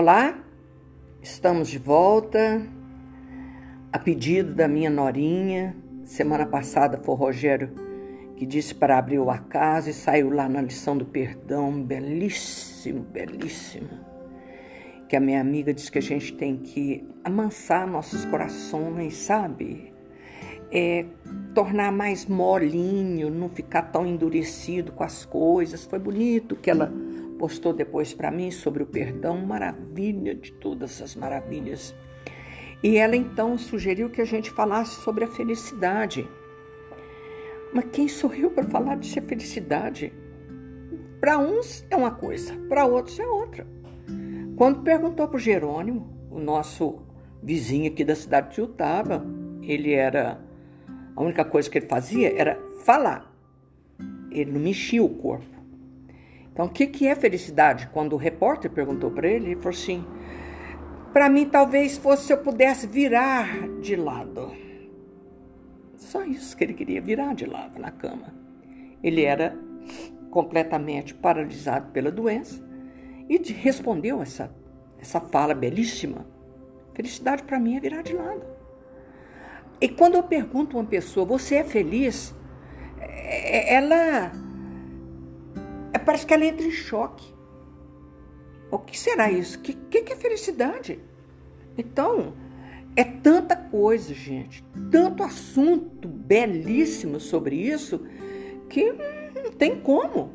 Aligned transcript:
Olá, 0.00 0.38
estamos 1.20 1.68
de 1.68 1.76
volta. 1.76 2.62
A 3.92 3.98
pedido 3.98 4.54
da 4.54 4.68
minha 4.68 4.88
norinha, 4.88 5.74
semana 6.04 6.46
passada 6.46 6.98
foi 6.98 7.16
o 7.16 7.18
Rogério 7.18 7.72
que 8.36 8.46
disse 8.46 8.72
para 8.72 8.96
abrir 8.96 9.18
o 9.18 9.28
acaso 9.28 9.90
e 9.90 9.92
saiu 9.92 10.30
lá 10.30 10.48
na 10.48 10.62
lição 10.62 10.96
do 10.96 11.04
perdão, 11.04 11.82
belíssimo, 11.82 13.00
belíssimo. 13.00 13.88
Que 15.08 15.16
a 15.16 15.20
minha 15.20 15.40
amiga 15.40 15.74
disse 15.74 15.90
que 15.90 15.98
a 15.98 16.02
gente 16.02 16.32
tem 16.32 16.58
que 16.58 17.04
amansar 17.24 17.84
nossos 17.84 18.24
corações, 18.24 19.16
sabe? 19.16 19.92
É, 20.70 21.06
tornar 21.52 21.90
mais 21.90 22.24
molinho, 22.24 23.30
não 23.30 23.48
ficar 23.48 23.82
tão 23.82 24.06
endurecido 24.06 24.92
com 24.92 25.02
as 25.02 25.24
coisas. 25.24 25.84
Foi 25.84 25.98
bonito 25.98 26.54
que 26.54 26.70
ela 26.70 26.88
postou 27.38 27.72
depois 27.72 28.12
para 28.12 28.30
mim 28.30 28.50
sobre 28.50 28.82
o 28.82 28.86
perdão, 28.86 29.38
maravilha 29.38 30.34
de 30.34 30.52
todas 30.52 31.00
as 31.00 31.14
maravilhas. 31.14 31.94
E 32.82 32.96
ela 32.96 33.16
então 33.16 33.56
sugeriu 33.56 34.10
que 34.10 34.20
a 34.20 34.24
gente 34.24 34.50
falasse 34.50 35.00
sobre 35.02 35.24
a 35.24 35.28
felicidade. 35.28 36.28
Mas 37.72 37.86
quem 37.92 38.08
sou 38.08 38.34
eu 38.34 38.50
para 38.50 38.64
falar 38.64 38.96
de 38.96 39.06
ser 39.06 39.22
felicidade? 39.22 40.12
Para 41.20 41.38
uns 41.38 41.84
é 41.90 41.96
uma 41.96 42.10
coisa, 42.10 42.54
para 42.68 42.84
outros 42.84 43.18
é 43.18 43.26
outra. 43.26 43.66
Quando 44.56 44.82
perguntou 44.82 45.28
para 45.28 45.38
Jerônimo, 45.38 46.16
o 46.30 46.38
nosso 46.38 47.00
vizinho 47.42 47.90
aqui 47.90 48.04
da 48.04 48.14
cidade 48.14 48.54
de 48.54 48.60
Utaba, 48.60 49.24
ele 49.62 49.92
era. 49.92 50.40
A 51.14 51.22
única 51.22 51.44
coisa 51.44 51.68
que 51.68 51.78
ele 51.78 51.86
fazia 51.86 52.32
era 52.32 52.60
falar. 52.84 53.32
Ele 54.30 54.52
não 54.52 54.60
mexia 54.60 55.02
o 55.02 55.08
corpo. 55.08 55.57
Então, 56.58 56.66
o 56.66 56.70
que, 56.70 56.88
que 56.88 57.06
é 57.06 57.14
felicidade? 57.14 57.88
Quando 57.92 58.14
o 58.14 58.16
repórter 58.16 58.68
perguntou 58.68 59.12
para 59.12 59.28
ele, 59.28 59.52
ele 59.52 59.54
falou 59.54 59.70
assim: 59.70 60.04
para 61.12 61.28
mim, 61.28 61.48
talvez 61.48 61.96
fosse 61.96 62.26
se 62.26 62.32
eu 62.32 62.38
pudesse 62.38 62.84
virar 62.84 63.68
de 63.80 63.94
lado. 63.94 64.50
Só 65.94 66.24
isso 66.24 66.56
que 66.56 66.64
ele 66.64 66.74
queria, 66.74 67.00
virar 67.00 67.32
de 67.32 67.46
lado 67.46 67.78
na 67.78 67.92
cama. 67.92 68.34
Ele 69.00 69.22
era 69.22 69.56
completamente 70.32 71.14
paralisado 71.14 71.92
pela 71.92 72.10
doença 72.10 72.60
e 73.28 73.38
respondeu 73.52 74.20
essa, 74.20 74.52
essa 74.98 75.20
fala 75.20 75.54
belíssima. 75.54 76.26
Felicidade 76.92 77.44
para 77.44 77.60
mim 77.60 77.76
é 77.76 77.80
virar 77.80 78.02
de 78.02 78.14
lado. 78.14 78.44
E 79.80 79.88
quando 79.88 80.16
eu 80.16 80.24
pergunto 80.24 80.76
a 80.76 80.80
uma 80.80 80.88
pessoa, 80.88 81.24
você 81.24 81.54
é 81.54 81.62
feliz? 81.62 82.34
É, 82.98 83.74
ela 83.74 84.47
é, 85.92 85.98
parece 85.98 86.26
que 86.26 86.34
ela 86.34 86.44
entra 86.44 86.66
em 86.66 86.70
choque. 86.70 87.34
O 88.70 88.78
que 88.78 88.98
será 88.98 89.30
isso? 89.30 89.58
O 89.58 89.60
que, 89.62 89.72
que, 89.72 90.12
é 90.12 90.16
felicidade? 90.16 91.00
Então, 91.76 92.34
é 92.94 93.04
tanta 93.04 93.56
coisa, 93.56 94.12
gente, 94.12 94.62
tanto 94.90 95.22
assunto 95.22 96.08
belíssimo 96.08 97.18
sobre 97.18 97.56
isso, 97.56 98.04
que 98.68 98.92
não 99.34 99.52
tem 99.52 99.80
como. 99.80 100.32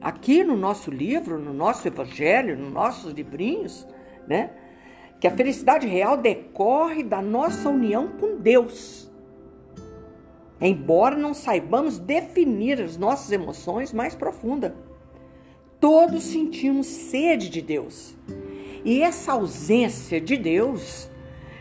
Aqui 0.00 0.42
no 0.42 0.56
nosso 0.56 0.90
livro, 0.90 1.38
no 1.38 1.52
nosso 1.52 1.86
evangelho, 1.86 2.56
nos 2.56 2.72
nossos 2.72 3.12
livrinhos, 3.12 3.86
né? 4.26 4.50
Que 5.20 5.26
a 5.26 5.30
felicidade 5.30 5.86
real 5.86 6.16
decorre 6.16 7.02
da 7.02 7.20
nossa 7.20 7.68
união 7.68 8.08
com 8.18 8.38
Deus 8.38 9.09
embora 10.68 11.16
não 11.16 11.32
saibamos 11.32 11.98
definir 11.98 12.80
as 12.80 12.96
nossas 12.96 13.32
emoções 13.32 13.92
mais 13.92 14.14
profundas. 14.14 14.72
Todos 15.80 16.24
sentimos 16.24 16.86
sede 16.86 17.48
de 17.48 17.62
Deus. 17.62 18.14
E 18.84 19.02
essa 19.02 19.32
ausência 19.32 20.20
de 20.20 20.36
Deus 20.36 21.10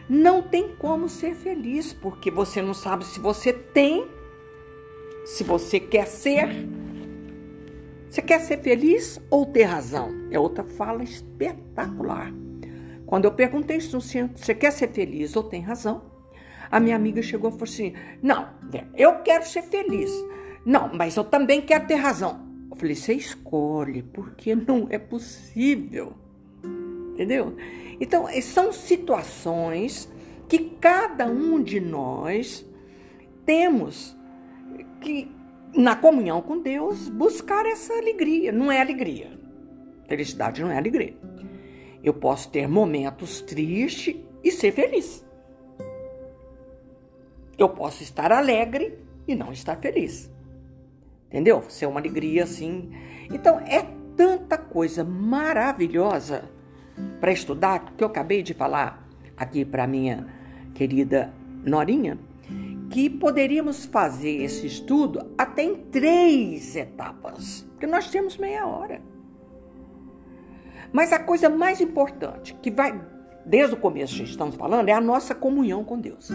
não 0.10 0.42
tem 0.42 0.76
como 0.76 1.08
ser 1.08 1.36
feliz, 1.36 1.94
porque 1.94 2.30
você 2.30 2.62
não 2.62 2.74
sabe 2.74 3.06
se 3.06 3.20
você 3.20 3.54
tem, 3.54 4.08
se 5.26 5.44
você 5.44 5.80
quer 5.80 6.08
ser. 6.08 6.50
Você 8.10 8.22
quer 8.22 8.40
ser 8.40 8.58
feliz 8.58 9.22
ou 9.30 9.46
ter 9.46 9.64
razão? 9.64 10.10
É 10.32 10.40
outra 10.40 10.64
fala 10.64 11.04
espetacular. 11.04 12.34
Quando 13.06 13.26
eu 13.26 13.32
perguntei 13.32 13.80
centro, 14.02 14.44
você 14.44 14.54
quer 14.56 14.72
ser 14.72 14.90
feliz 14.90 15.36
ou 15.36 15.44
tem 15.44 15.62
razão? 15.62 16.09
A 16.72 16.80
minha 16.80 16.96
amiga 16.96 17.22
chegou 17.22 17.50
e 17.50 17.54
falou 17.54 17.66
assim: 17.66 17.94
Não, 18.22 18.50
eu 18.96 19.20
quero 19.20 19.46
ser 19.46 19.64
feliz. 19.64 20.12
Não, 20.66 20.94
mas 20.94 21.16
eu 21.16 21.24
também 21.24 21.62
quero 21.62 21.88
ter 21.88 21.96
razão. 21.96 22.48
Eu 22.70 22.76
falei: 22.76 22.96
Você 22.96 23.14
escolhe, 23.14 24.04
porque 24.04 24.56
não 24.56 24.88
é 24.90 24.98
possível. 24.98 26.14
Entendeu? 27.14 27.56
Então, 28.00 28.28
são 28.42 28.72
situações 28.72 30.10
que 30.48 30.58
cada 30.80 31.28
um 31.28 31.62
de 31.62 31.80
nós 31.80 32.66
temos 33.46 34.18
que, 35.02 35.30
na 35.76 35.96
comunhão 35.96 36.42
com 36.42 36.62
Deus, 36.62 37.10
buscar 37.10 37.66
essa 37.66 37.94
alegria. 37.94 38.52
Não 38.52 38.72
é 38.72 38.80
alegria. 38.80 39.38
Felicidade 40.08 40.62
não 40.62 40.72
é 40.72 40.78
alegria. 40.78 41.16
Eu 42.04 42.14
posso 42.14 42.50
ter 42.50 42.68
momentos 42.68 43.42
tristes 43.42 44.16
e 44.44 44.52
ser 44.52 44.72
feliz. 44.72 45.26
Eu 47.60 47.70
posso 47.70 48.02
estar 48.02 48.32
alegre 48.32 48.98
e 49.28 49.36
não 49.36 49.52
estar 49.52 49.76
feliz. 49.76 50.32
Entendeu? 51.28 51.62
Ser 51.68 51.86
uma 51.86 52.00
alegria 52.00 52.44
assim. 52.44 52.90
Então, 53.30 53.60
é 53.60 53.86
tanta 54.16 54.58
coisa 54.58 55.04
maravilhosa 55.04 56.50
para 57.20 57.32
estudar 57.32 57.94
que 57.96 58.04
eu 58.04 58.08
acabei 58.08 58.42
de 58.42 58.54
falar 58.54 59.08
aqui 59.38 59.64
para 59.64 59.86
minha 59.86 60.26
querida 60.74 61.34
Norinha, 61.64 62.18
que 62.90 63.10
poderíamos 63.10 63.86
fazer 63.86 64.42
esse 64.42 64.66
estudo 64.66 65.34
até 65.38 65.64
em 65.64 65.76
três 65.76 66.76
etapas, 66.76 67.68
porque 67.72 67.86
nós 67.86 68.10
temos 68.10 68.38
meia 68.38 68.66
hora. 68.66 69.02
Mas 70.92 71.14
a 71.14 71.20
coisa 71.20 71.50
mais 71.50 71.80
importante, 71.80 72.54
que 72.56 72.72
vai 72.72 73.00
desde 73.46 73.76
o 73.76 73.78
começo 73.78 74.16
que 74.16 74.24
estamos 74.24 74.56
falando, 74.56 74.90
é 74.90 74.94
a 74.94 75.02
nossa 75.02 75.36
comunhão 75.36 75.84
com 75.84 76.00
Deus. 76.00 76.30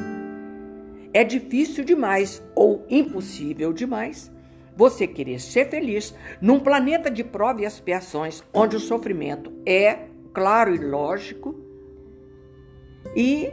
É 1.14 1.22
difícil 1.22 1.84
demais 1.84 2.42
ou 2.56 2.84
impossível 2.90 3.72
demais 3.72 4.32
você 4.76 5.06
querer 5.06 5.40
ser 5.40 5.70
feliz 5.70 6.12
num 6.40 6.58
planeta 6.58 7.08
de 7.08 7.22
prova 7.22 7.62
e 7.62 7.64
expiações, 7.64 8.42
onde 8.52 8.74
o 8.74 8.80
sofrimento 8.80 9.52
é 9.64 10.08
claro 10.32 10.74
e 10.74 10.78
lógico, 10.78 11.54
e 13.14 13.52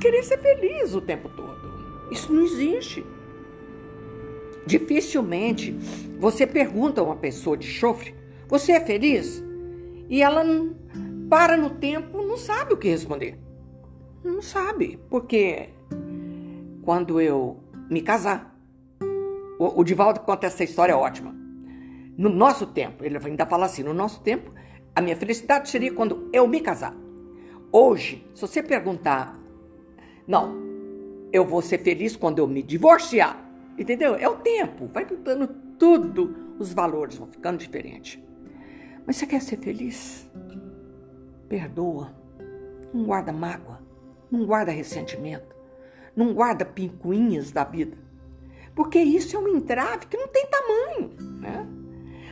querer 0.00 0.24
ser 0.24 0.38
feliz 0.38 0.92
o 0.96 1.00
tempo 1.00 1.28
todo. 1.28 2.10
Isso 2.10 2.32
não 2.32 2.42
existe. 2.42 3.06
Dificilmente 4.66 5.70
você 6.18 6.44
pergunta 6.44 7.00
a 7.00 7.04
uma 7.04 7.16
pessoa 7.16 7.56
de 7.56 7.66
chofre: 7.66 8.12
Você 8.48 8.72
é 8.72 8.80
feliz? 8.80 9.42
E 10.08 10.20
ela 10.20 10.44
para 11.28 11.56
no 11.56 11.70
tempo, 11.70 12.22
não 12.22 12.36
sabe 12.36 12.74
o 12.74 12.76
que 12.76 12.88
responder. 12.88 13.38
Não 14.24 14.42
sabe, 14.42 14.98
porque 15.08 15.68
quando 16.88 17.20
eu 17.20 17.62
me 17.90 18.00
casar. 18.00 18.58
O, 19.58 19.80
o 19.80 19.84
Divaldo 19.84 20.20
conta 20.20 20.46
essa 20.46 20.64
história 20.64 20.96
ótima. 20.96 21.36
No 22.16 22.30
nosso 22.30 22.66
tempo, 22.66 23.04
ele 23.04 23.18
ainda 23.18 23.44
fala 23.44 23.66
assim: 23.66 23.82
no 23.82 23.92
nosso 23.92 24.22
tempo, 24.22 24.50
a 24.96 25.02
minha 25.02 25.14
felicidade 25.14 25.68
seria 25.68 25.92
quando 25.92 26.30
eu 26.32 26.48
me 26.48 26.62
casar. 26.62 26.96
Hoje, 27.70 28.26
se 28.34 28.40
você 28.40 28.62
perguntar, 28.62 29.38
não, 30.26 30.56
eu 31.30 31.44
vou 31.44 31.60
ser 31.60 31.76
feliz 31.76 32.16
quando 32.16 32.38
eu 32.38 32.46
me 32.46 32.62
divorciar. 32.62 33.38
Entendeu? 33.76 34.14
É 34.14 34.26
o 34.26 34.36
tempo, 34.36 34.86
vai 34.86 35.04
mudando 35.04 35.46
tudo, 35.78 36.54
os 36.58 36.72
valores 36.72 37.18
vão 37.18 37.28
ficando 37.28 37.58
diferentes. 37.58 38.18
Mas 39.06 39.16
você 39.16 39.26
quer 39.26 39.42
ser 39.42 39.58
feliz? 39.58 40.26
Perdoa, 41.50 42.14
não 42.94 43.04
guarda 43.04 43.30
mágoa, 43.30 43.78
não 44.30 44.46
guarda 44.46 44.72
ressentimento 44.72 45.47
não 46.18 46.34
guarda 46.34 46.64
pincuinhas 46.64 47.52
da 47.52 47.62
vida. 47.62 47.96
Porque 48.74 48.98
isso 48.98 49.36
é 49.36 49.38
um 49.38 49.56
entrave 49.56 50.06
que 50.06 50.16
não 50.16 50.26
tem 50.26 50.46
tamanho, 50.46 51.10
né? 51.40 51.64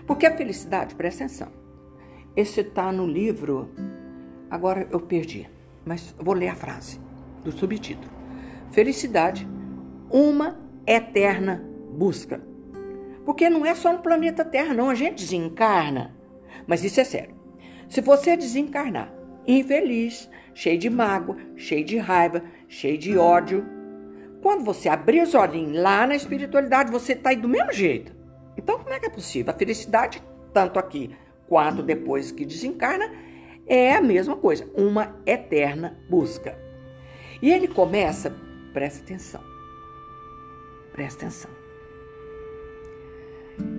Porque 0.04 0.26
a 0.26 0.36
felicidade, 0.36 0.96
presta 0.96 1.24
atenção. 1.24 1.52
Esse 2.34 2.62
está 2.62 2.90
no 2.90 3.06
livro, 3.06 3.70
agora 4.50 4.88
eu 4.90 4.98
perdi, 4.98 5.48
mas 5.84 6.12
vou 6.18 6.34
ler 6.34 6.48
a 6.48 6.56
frase 6.56 7.00
do 7.44 7.52
subtítulo. 7.52 8.12
Felicidade, 8.72 9.48
uma 10.10 10.58
eterna 10.84 11.64
busca. 11.92 12.42
Porque 13.24 13.48
não 13.48 13.64
é 13.64 13.74
só 13.76 13.92
no 13.92 14.00
planeta 14.00 14.44
Terra, 14.44 14.74
não. 14.74 14.90
A 14.90 14.94
gente 14.94 15.24
desencarna. 15.24 16.14
Mas 16.66 16.82
isso 16.82 17.00
é 17.00 17.04
sério. 17.04 17.34
Se 17.88 18.00
você 18.00 18.36
desencarnar 18.36 19.12
infeliz, 19.46 20.28
cheio 20.54 20.78
de 20.78 20.90
mágoa, 20.90 21.36
cheio 21.56 21.84
de 21.84 21.98
raiva, 21.98 22.42
cheio 22.68 22.98
de 22.98 23.16
ódio, 23.16 23.75
quando 24.42 24.64
você 24.64 24.88
abrir 24.88 25.22
os 25.22 25.34
olhinhos 25.34 25.80
lá 25.80 26.06
na 26.06 26.14
espiritualidade, 26.14 26.90
você 26.90 27.12
está 27.12 27.30
aí 27.30 27.36
do 27.36 27.48
mesmo 27.48 27.72
jeito. 27.72 28.14
Então, 28.56 28.78
como 28.78 28.92
é 28.92 29.00
que 29.00 29.06
é 29.06 29.10
possível? 29.10 29.52
A 29.52 29.56
felicidade, 29.58 30.22
tanto 30.52 30.78
aqui 30.78 31.14
quanto 31.48 31.82
depois 31.82 32.30
que 32.30 32.44
desencarna, 32.44 33.10
É 33.68 33.96
a 33.96 34.00
mesma 34.00 34.36
coisa, 34.36 34.68
uma 34.76 35.16
eterna 35.26 35.98
busca. 36.08 36.56
E 37.42 37.50
ele 37.50 37.66
começa, 37.66 38.32
presta 38.72 39.02
atenção, 39.02 39.42
presta 40.92 41.26
atenção, 41.26 41.50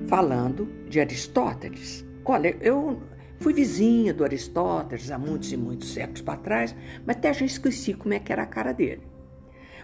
falando 0.07 0.67
de 0.89 0.99
Aristóteles. 0.99 2.05
Olha, 2.25 2.55
eu 2.59 3.01
fui 3.39 3.53
vizinha 3.53 4.13
do 4.13 4.25
Aristóteles 4.25 5.09
há 5.09 5.17
muitos 5.17 5.53
e 5.53 5.57
muitos 5.57 5.93
séculos 5.93 6.21
para 6.21 6.37
trás, 6.37 6.75
mas 7.05 7.15
até 7.15 7.33
já 7.33 7.45
esqueci 7.45 7.93
como 7.93 8.13
é 8.13 8.19
que 8.19 8.33
era 8.33 8.43
a 8.43 8.47
cara 8.47 8.73
dele. 8.73 9.01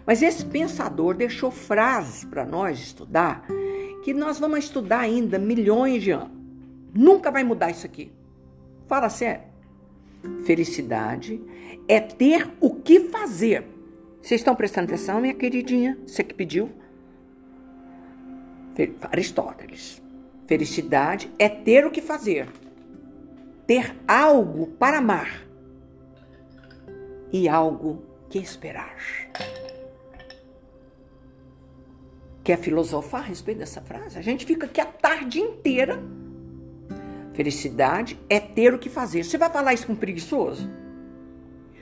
Mas 0.06 0.22
esse 0.22 0.46
pensador 0.46 1.16
deixou 1.16 1.50
frases 1.50 2.24
para 2.24 2.46
nós 2.46 2.80
estudar 2.80 3.46
que 4.04 4.14
nós 4.14 4.38
vamos 4.38 4.60
estudar 4.60 5.00
ainda 5.00 5.40
milhões 5.40 6.04
de 6.04 6.12
anos. 6.12 6.32
Nunca 6.94 7.32
vai 7.32 7.44
mudar 7.44 7.72
isso 7.72 7.86
aqui. 7.86 8.12
Fala 8.88 9.10
sério. 9.10 9.44
Felicidade 10.46 11.42
é 11.88 12.00
ter 12.00 12.50
o 12.60 12.76
que 12.76 13.10
fazer. 13.10 13.66
Vocês 14.22 14.42
estão 14.42 14.56
prestando 14.56 14.88
atenção, 14.88 15.20
minha 15.20 15.34
queridinha? 15.34 15.98
Você 16.06 16.24
que 16.24 16.34
pediu? 16.34 16.70
Aristóteles. 19.12 20.02
Felicidade 20.48 21.32
é 21.40 21.48
ter 21.48 21.86
o 21.86 21.92
que 21.92 22.02
fazer. 22.02 22.48
Ter 23.66 23.96
algo 24.08 24.68
para 24.68 24.98
amar. 24.98 25.46
E 27.32 27.50
algo 27.50 28.04
que 28.30 28.38
esperar. 28.38 28.96
Quer 32.44 32.58
filosofar 32.58 33.22
a 33.22 33.26
respeito 33.26 33.60
dessa 33.60 33.82
frase? 33.82 34.18
A 34.18 34.22
gente 34.22 34.46
fica 34.46 34.66
aqui 34.66 34.82
a 34.82 34.86
tarde 34.86 35.40
inteira 35.40 36.02
Felicidade 37.34 38.20
é 38.30 38.40
ter 38.40 38.74
o 38.74 38.80
que 38.80 38.90
fazer. 38.90 39.24
Você 39.24 39.38
vai 39.38 39.50
falar 39.50 39.74
isso 39.74 39.88
com 39.88 39.94
um 39.94 39.96
preguiçoso? 39.96 40.70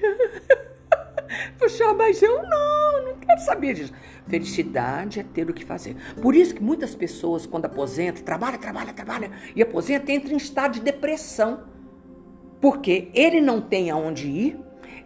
Puxa, 1.60 1.94
mas 1.94 2.22
eu 2.22 2.42
não, 2.44 3.06
não 3.06 3.18
quero 3.18 3.42
saber 3.42 3.74
disso. 3.74 3.94
Felicidade 4.28 5.20
é 5.20 5.24
ter 5.24 5.50
o 5.50 5.54
que 5.54 5.66
fazer. 5.66 5.96
Por 6.22 6.36
isso 6.36 6.56
que 6.56 6.64
muitas 6.64 6.96
pessoas, 6.96 7.46
quando 7.46 7.66
aposentam, 7.66 8.24
trabalha, 8.24 8.58
trabalha, 8.58 8.94
trabalha 8.94 9.32
e 9.56 9.62
aposenta, 9.62 10.12
entram 10.12 10.34
em 10.34 10.38
estado 10.38 10.74
de 10.74 10.80
depressão. 10.80 11.66
Porque 12.62 13.10
ele 13.14 13.42
não 13.42 13.60
tem 13.60 13.92
aonde 13.92 14.28
ir, 14.30 14.60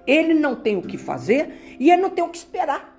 ele 0.05 0.33
não 0.33 0.55
tem 0.55 0.77
o 0.77 0.81
que 0.81 0.97
fazer 0.97 1.77
e 1.79 1.89
ele 1.89 2.01
não 2.01 2.09
tem 2.11 2.23
o 2.23 2.29
que 2.29 2.37
esperar. 2.37 2.95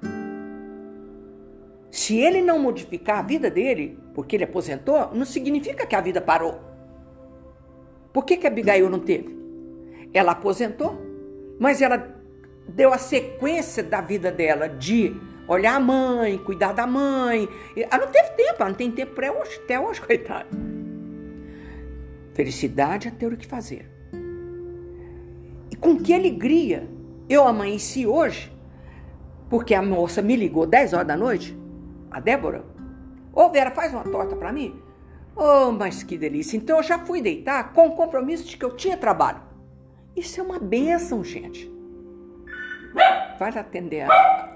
Se 1.90 2.18
ele 2.18 2.42
não 2.42 2.58
modificar 2.58 3.18
a 3.18 3.22
vida 3.22 3.50
dele, 3.50 3.98
porque 4.14 4.36
ele 4.36 4.44
aposentou, 4.44 5.10
não 5.14 5.24
significa 5.24 5.86
que 5.86 5.94
a 5.94 6.00
vida 6.00 6.20
parou. 6.20 6.60
Por 8.12 8.24
que, 8.24 8.36
que 8.36 8.46
Abigail 8.46 8.88
não 8.88 8.98
teve? 8.98 9.36
Ela 10.12 10.32
aposentou, 10.32 10.96
mas 11.58 11.82
ela 11.82 12.16
deu 12.68 12.92
a 12.92 12.98
sequência 12.98 13.82
da 13.82 14.00
vida 14.00 14.32
dela 14.32 14.68
de 14.68 15.14
olhar 15.48 15.76
a 15.76 15.80
mãe, 15.80 16.38
cuidar 16.38 16.72
da 16.72 16.86
mãe. 16.86 17.48
Ela 17.76 18.06
não 18.06 18.12
teve 18.12 18.30
tempo, 18.30 18.56
ela 18.58 18.70
não 18.70 18.76
tem 18.76 18.90
tempo 18.90 19.14
para 19.14 19.32
hoje, 19.32 19.60
até 19.62 19.78
hoje, 19.78 20.00
coitada. 20.02 20.46
Felicidade 22.34 23.08
é 23.08 23.10
ter 23.10 23.32
o 23.32 23.36
que 23.36 23.46
fazer. 23.46 23.90
E 25.70 25.76
com 25.76 25.96
que 25.98 26.12
alegria 26.12 26.88
eu 27.28 27.46
amanheci 27.46 28.06
hoje, 28.06 28.52
porque 29.48 29.74
a 29.74 29.82
moça 29.82 30.22
me 30.22 30.36
ligou 30.36 30.66
10 30.66 30.92
horas 30.92 31.06
da 31.06 31.16
noite, 31.16 31.56
a 32.16 32.20
Débora. 32.20 32.64
Ô 33.30 33.50
Vera, 33.50 33.70
faz 33.70 33.92
uma 33.92 34.04
torta 34.04 34.34
para 34.34 34.50
mim. 34.50 34.82
Oh, 35.36 35.70
mas 35.70 36.02
que 36.02 36.16
delícia! 36.16 36.56
Então 36.56 36.78
eu 36.78 36.82
já 36.82 36.98
fui 36.98 37.20
deitar 37.20 37.74
com 37.74 37.88
o 37.88 37.94
compromisso 37.94 38.48
de 38.48 38.56
que 38.56 38.64
eu 38.64 38.74
tinha 38.74 38.96
trabalho. 38.96 39.42
Isso 40.16 40.40
é 40.40 40.42
uma 40.42 40.58
benção, 40.58 41.22
gente. 41.22 41.70
Vai 43.38 43.50
atender 43.50 44.10
a. 44.10 44.48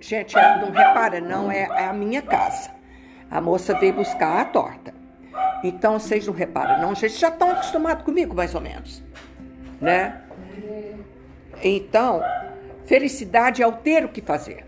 Gente, 0.00 0.34
não 0.34 0.72
repara, 0.72 1.20
não, 1.20 1.52
é, 1.52 1.62
é 1.62 1.86
a 1.86 1.92
minha 1.92 2.20
casa. 2.20 2.72
A 3.30 3.40
moça 3.40 3.78
veio 3.78 3.94
buscar 3.94 4.40
a 4.40 4.44
torta. 4.46 4.92
Então 5.62 6.00
vocês 6.00 6.26
não 6.26 6.34
reparam, 6.34 6.82
não, 6.82 6.96
gente 6.96 7.16
já 7.16 7.28
estão 7.28 7.52
acostumados 7.52 8.04
comigo, 8.04 8.34
mais 8.34 8.56
ou 8.56 8.60
menos. 8.60 9.04
Né? 9.80 10.20
Então, 11.62 12.20
felicidade 12.84 13.62
é 13.62 13.66
o 13.66 13.72
ter 13.72 14.04
o 14.04 14.08
que 14.08 14.20
fazer. 14.20 14.66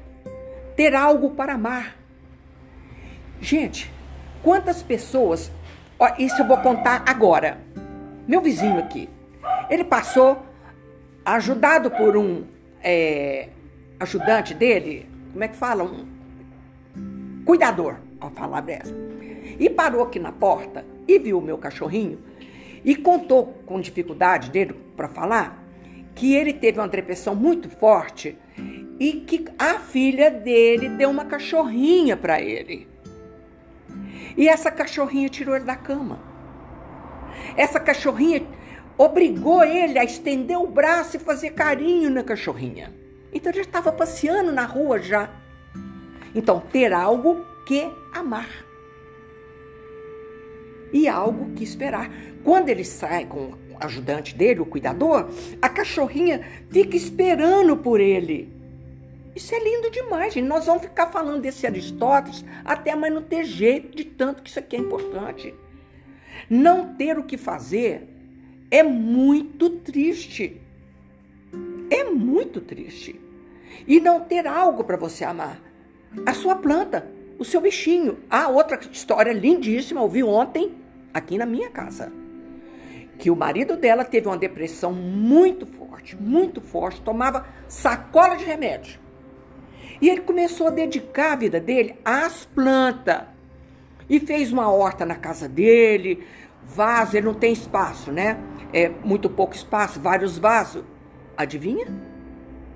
Ter 0.76 0.94
algo 0.94 1.30
para 1.30 1.54
amar. 1.54 2.05
Gente, 3.40 3.90
Quantas 4.46 4.80
pessoas. 4.80 5.50
Ó, 5.98 6.08
isso 6.20 6.40
eu 6.40 6.46
vou 6.46 6.58
contar 6.58 7.02
agora. 7.04 7.58
Meu 8.28 8.40
vizinho 8.40 8.78
aqui. 8.78 9.08
Ele 9.68 9.82
passou, 9.82 10.40
ajudado 11.24 11.90
por 11.90 12.16
um 12.16 12.44
é, 12.80 13.48
ajudante 13.98 14.54
dele, 14.54 15.08
como 15.32 15.42
é 15.42 15.48
que 15.48 15.56
fala? 15.56 15.82
Um 15.82 17.42
cuidador, 17.44 17.96
a 18.20 18.30
palavra 18.30 18.70
é 18.70 18.76
essa. 18.76 18.94
E 19.58 19.68
parou 19.68 20.04
aqui 20.04 20.20
na 20.20 20.30
porta 20.30 20.84
e 21.08 21.18
viu 21.18 21.38
o 21.38 21.42
meu 21.42 21.58
cachorrinho 21.58 22.20
e 22.84 22.94
contou 22.94 23.46
com 23.66 23.80
dificuldade 23.80 24.48
dele 24.52 24.76
para 24.96 25.08
falar 25.08 25.60
que 26.14 26.36
ele 26.36 26.52
teve 26.52 26.78
uma 26.78 26.86
depressão 26.86 27.34
muito 27.34 27.68
forte 27.68 28.38
e 29.00 29.12
que 29.12 29.44
a 29.58 29.80
filha 29.80 30.30
dele 30.30 30.88
deu 30.90 31.10
uma 31.10 31.24
cachorrinha 31.24 32.16
para 32.16 32.40
ele. 32.40 32.94
E 34.36 34.48
essa 34.48 34.70
cachorrinha 34.70 35.28
tirou 35.28 35.56
ele 35.56 35.64
da 35.64 35.76
cama. 35.76 36.18
Essa 37.56 37.80
cachorrinha 37.80 38.46
obrigou 38.98 39.62
ele 39.64 39.98
a 39.98 40.04
estender 40.04 40.58
o 40.58 40.66
braço 40.66 41.16
e 41.16 41.20
fazer 41.20 41.50
carinho 41.50 42.10
na 42.10 42.22
cachorrinha. 42.22 42.92
Então 43.32 43.50
ele 43.50 43.58
já 43.58 43.64
estava 43.64 43.92
passeando 43.92 44.52
na 44.52 44.64
rua 44.64 44.98
já. 44.98 45.30
Então, 46.34 46.60
ter 46.60 46.92
algo 46.92 47.44
que 47.66 47.90
amar. 48.12 48.48
E 50.92 51.08
algo 51.08 51.52
que 51.54 51.64
esperar. 51.64 52.10
Quando 52.44 52.68
ele 52.68 52.84
sai 52.84 53.24
com 53.26 53.52
o 53.70 53.76
ajudante 53.80 54.34
dele, 54.34 54.60
o 54.60 54.66
cuidador, 54.66 55.28
a 55.60 55.68
cachorrinha 55.68 56.46
fica 56.70 56.96
esperando 56.96 57.76
por 57.76 58.00
ele. 58.00 58.55
Isso 59.36 59.54
é 59.54 59.58
lindo 59.62 59.90
demais, 59.90 60.32
gente. 60.32 60.46
Nós 60.46 60.64
vamos 60.64 60.84
ficar 60.84 61.08
falando 61.08 61.42
desse 61.42 61.66
Aristóteles 61.66 62.42
até 62.64 62.96
mais 62.96 63.12
não 63.12 63.20
ter 63.20 63.44
jeito 63.44 63.94
de 63.94 64.02
tanto 64.02 64.42
que 64.42 64.48
isso 64.48 64.58
aqui 64.58 64.76
é 64.76 64.78
importante. 64.78 65.54
Não 66.48 66.94
ter 66.94 67.18
o 67.18 67.22
que 67.22 67.36
fazer 67.36 68.08
é 68.70 68.82
muito 68.82 69.68
triste. 69.68 70.58
É 71.90 72.04
muito 72.04 72.62
triste. 72.62 73.20
E 73.86 74.00
não 74.00 74.20
ter 74.20 74.46
algo 74.46 74.82
para 74.84 74.96
você 74.96 75.22
amar. 75.22 75.60
A 76.24 76.32
sua 76.32 76.56
planta, 76.56 77.06
o 77.38 77.44
seu 77.44 77.60
bichinho. 77.60 78.20
Ah, 78.30 78.48
outra 78.48 78.80
história 78.90 79.34
lindíssima, 79.34 80.00
ouvi 80.00 80.22
ontem 80.22 80.76
aqui 81.12 81.36
na 81.36 81.44
minha 81.44 81.68
casa. 81.68 82.10
Que 83.18 83.30
o 83.30 83.36
marido 83.36 83.76
dela 83.76 84.02
teve 84.02 84.28
uma 84.28 84.38
depressão 84.38 84.94
muito 84.94 85.66
forte, 85.66 86.16
muito 86.16 86.62
forte, 86.62 87.02
tomava 87.02 87.46
sacola 87.68 88.34
de 88.36 88.44
remédio. 88.44 89.05
E 90.00 90.08
ele 90.08 90.20
começou 90.20 90.68
a 90.68 90.70
dedicar 90.70 91.32
a 91.32 91.36
vida 91.36 91.60
dele 91.60 91.96
às 92.04 92.44
plantas. 92.44 93.22
E 94.08 94.20
fez 94.20 94.52
uma 94.52 94.70
horta 94.70 95.04
na 95.04 95.16
casa 95.16 95.48
dele, 95.48 96.24
vaso, 96.62 97.16
ele 97.16 97.26
não 97.26 97.34
tem 97.34 97.52
espaço, 97.52 98.12
né? 98.12 98.38
É 98.72 98.88
muito 98.88 99.28
pouco 99.28 99.54
espaço, 99.54 100.00
vários 100.00 100.38
vasos. 100.38 100.84
Adivinha? 101.36 101.86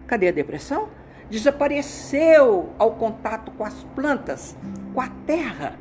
Cadê 0.07 0.29
a 0.29 0.33
depressão? 0.33 0.89
Desapareceu 1.29 2.71
ao 2.79 2.93
contato 2.97 3.53
com 3.53 3.65
as 3.65 3.85
plantas, 3.95 4.57
com 4.93 5.01
a 5.01 5.09
terra. 5.27 5.79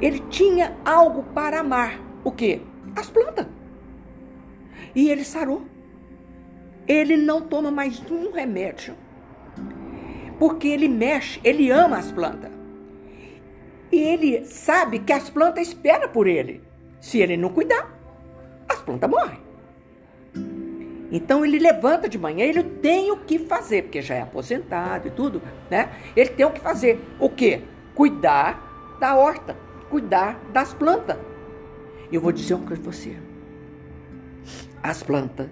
Ele 0.00 0.20
tinha 0.30 0.76
algo 0.84 1.24
para 1.34 1.60
amar. 1.60 1.98
O 2.22 2.30
quê? 2.30 2.60
As 2.94 3.10
plantas. 3.10 3.46
E 4.94 5.10
ele 5.10 5.24
sarou. 5.24 5.62
Ele 6.86 7.16
não 7.16 7.40
toma 7.40 7.70
mais 7.70 8.00
um 8.10 8.30
remédio 8.30 8.94
porque 10.32 10.68
ele 10.68 10.88
mexe, 10.88 11.40
ele 11.44 11.70
ama 11.70 11.98
as 11.98 12.10
plantas. 12.10 12.50
E 13.90 13.98
ele 14.00 14.44
sabe 14.44 15.00
que 15.00 15.12
as 15.12 15.28
plantas 15.28 15.68
esperam 15.68 16.08
por 16.08 16.26
ele. 16.26 16.62
Se 17.00 17.18
ele 17.18 17.36
não 17.36 17.50
cuidar, 17.50 17.92
as 18.68 18.80
plantas 18.80 19.10
morrem. 19.10 19.38
Então 21.10 21.44
ele 21.44 21.58
levanta 21.58 22.08
de 22.08 22.18
manhã, 22.18 22.46
ele 22.46 22.62
tem 22.62 23.10
o 23.10 23.18
que 23.18 23.38
fazer, 23.38 23.82
porque 23.82 24.00
já 24.00 24.14
é 24.14 24.22
aposentado 24.22 25.08
e 25.08 25.10
tudo, 25.10 25.42
né? 25.70 25.90
Ele 26.16 26.30
tem 26.30 26.46
o 26.46 26.50
que 26.50 26.60
fazer. 26.60 27.04
O 27.20 27.28
quê? 27.28 27.60
Cuidar 27.94 28.96
da 28.98 29.14
horta, 29.14 29.54
cuidar 29.90 30.40
das 30.52 30.72
plantas. 30.72 31.18
Eu 32.10 32.20
vou 32.20 32.32
dizer 32.32 32.54
uma 32.54 32.66
coisa 32.66 32.82
para 32.82 32.92
você. 32.92 33.16
As 34.82 35.02
plantas, 35.02 35.48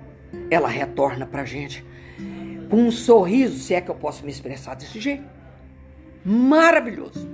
ela 0.51 0.69
retorna 0.69 1.27
pra 1.27 1.45
gente 1.45 1.85
com 2.71 2.77
um 2.77 2.91
sorriso, 2.91 3.59
se 3.59 3.75
é 3.75 3.81
que 3.81 3.91
eu 3.91 3.95
posso 3.95 4.25
me 4.25 4.31
expressar 4.31 4.77
desse 4.77 5.01
jeito. 5.01 5.25
Maravilhoso. 6.25 7.29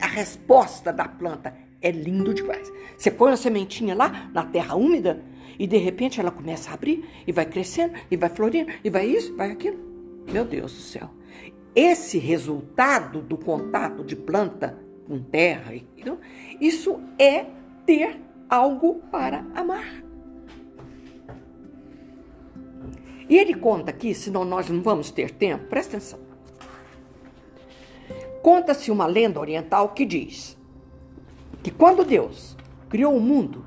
a 0.00 0.06
resposta 0.06 0.92
da 0.92 1.06
planta 1.06 1.54
é 1.82 1.90
lindo 1.90 2.32
demais. 2.32 2.72
Você 2.96 3.10
põe 3.10 3.30
uma 3.30 3.36
sementinha 3.36 3.94
lá 3.94 4.30
na 4.32 4.44
terra 4.44 4.74
úmida 4.74 5.22
e 5.58 5.66
de 5.66 5.76
repente 5.76 6.18
ela 6.18 6.30
começa 6.30 6.70
a 6.70 6.74
abrir 6.74 7.04
e 7.26 7.32
vai 7.32 7.44
crescendo 7.44 7.94
e 8.10 8.16
vai 8.16 8.30
florindo 8.30 8.72
e 8.82 8.90
vai 8.90 9.06
isso, 9.06 9.36
vai 9.36 9.50
aquilo. 9.50 9.78
Meu 10.32 10.44
Deus 10.44 10.72
do 10.72 10.80
céu. 10.80 11.10
Esse 11.74 12.18
resultado 12.18 13.20
do 13.20 13.36
contato 13.36 14.02
de 14.02 14.16
planta 14.16 14.78
com 15.06 15.20
terra, 15.20 15.72
isso 16.60 17.00
é 17.18 17.46
ter 17.84 18.20
algo 18.48 19.02
para 19.10 19.44
amar. 19.54 20.03
E 23.28 23.36
ele 23.36 23.54
conta 23.54 23.90
aqui, 23.90 24.14
senão 24.14 24.44
nós 24.44 24.68
não 24.68 24.82
vamos 24.82 25.10
ter 25.10 25.30
tempo, 25.30 25.66
presta 25.66 25.96
atenção. 25.96 26.18
Conta-se 28.42 28.90
uma 28.90 29.06
lenda 29.06 29.40
oriental 29.40 29.90
que 29.90 30.04
diz 30.04 30.56
que 31.62 31.70
quando 31.70 32.04
Deus 32.04 32.56
criou 32.90 33.16
o 33.16 33.20
mundo, 33.20 33.64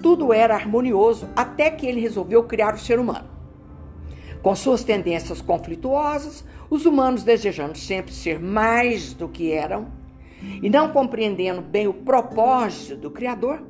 tudo 0.00 0.32
era 0.32 0.54
harmonioso 0.54 1.28
até 1.34 1.70
que 1.70 1.86
ele 1.86 2.00
resolveu 2.00 2.44
criar 2.44 2.74
o 2.74 2.78
ser 2.78 3.00
humano. 3.00 3.28
Com 4.42 4.54
suas 4.54 4.84
tendências 4.84 5.40
conflituosas, 5.40 6.44
os 6.70 6.86
humanos 6.86 7.24
desejando 7.24 7.76
sempre 7.76 8.12
ser 8.12 8.38
mais 8.38 9.12
do 9.12 9.28
que 9.28 9.50
eram 9.50 9.88
e 10.62 10.70
não 10.70 10.92
compreendendo 10.92 11.60
bem 11.60 11.88
o 11.88 11.94
propósito 11.94 12.96
do 12.96 13.10
Criador, 13.10 13.60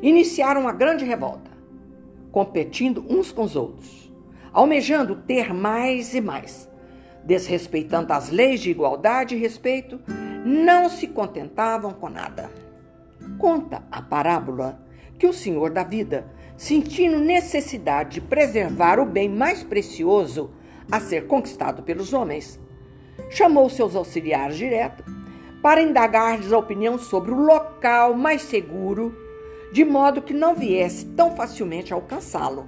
iniciaram 0.00 0.62
uma 0.62 0.72
grande 0.72 1.04
revolta, 1.04 1.50
competindo 2.30 3.04
uns 3.08 3.30
com 3.30 3.42
os 3.42 3.56
outros, 3.56 4.01
almejando 4.52 5.16
ter 5.16 5.52
mais 5.52 6.14
e 6.14 6.20
mais, 6.20 6.68
desrespeitando 7.24 8.12
as 8.12 8.30
leis 8.30 8.60
de 8.60 8.70
igualdade 8.70 9.34
e 9.34 9.38
respeito, 9.38 10.00
não 10.44 10.88
se 10.88 11.06
contentavam 11.06 11.92
com 11.92 12.08
nada. 12.08 12.50
Conta 13.38 13.82
a 13.90 14.02
parábola 14.02 14.80
que 15.18 15.26
o 15.26 15.32
Senhor 15.32 15.70
da 15.70 15.84
vida, 15.84 16.26
sentindo 16.56 17.18
necessidade 17.18 18.14
de 18.14 18.20
preservar 18.20 18.98
o 18.98 19.06
bem 19.06 19.28
mais 19.28 19.62
precioso 19.62 20.50
a 20.90 21.00
ser 21.00 21.26
conquistado 21.26 21.82
pelos 21.82 22.12
homens, 22.12 22.60
chamou 23.30 23.70
seus 23.70 23.94
auxiliares 23.94 24.56
direto 24.56 25.04
para 25.62 25.80
indagar-lhes 25.80 26.52
a 26.52 26.58
opinião 26.58 26.98
sobre 26.98 27.30
o 27.30 27.40
local 27.40 28.14
mais 28.14 28.42
seguro, 28.42 29.16
de 29.72 29.84
modo 29.84 30.20
que 30.20 30.34
não 30.34 30.56
viesse 30.56 31.06
tão 31.06 31.36
facilmente 31.36 31.92
alcançá-lo, 31.92 32.66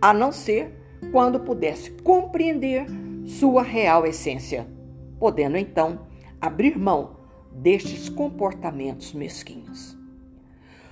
a 0.00 0.14
não 0.14 0.30
ser 0.30 0.72
quando 1.10 1.40
pudesse 1.40 1.90
compreender 2.02 2.86
sua 3.24 3.62
real 3.62 4.06
essência, 4.06 4.66
podendo 5.18 5.56
então 5.56 6.06
abrir 6.40 6.78
mão 6.78 7.16
destes 7.52 8.08
comportamentos 8.08 9.12
mesquinhos. 9.12 9.96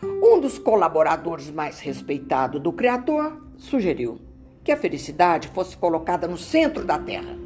Um 0.03 0.41
dos 0.41 0.59
colaboradores 0.59 1.51
mais 1.51 1.81
respeitados 1.81 2.61
do 2.61 2.73
Criador 2.73 3.41
sugeriu 3.57 4.19
que 4.63 4.73
a 4.73 4.77
felicidade 4.77 5.49
fosse 5.49 5.77
colocada 5.77 6.27
no 6.27 6.37
centro 6.37 6.85
da 6.85 6.99
Terra, 6.99 7.37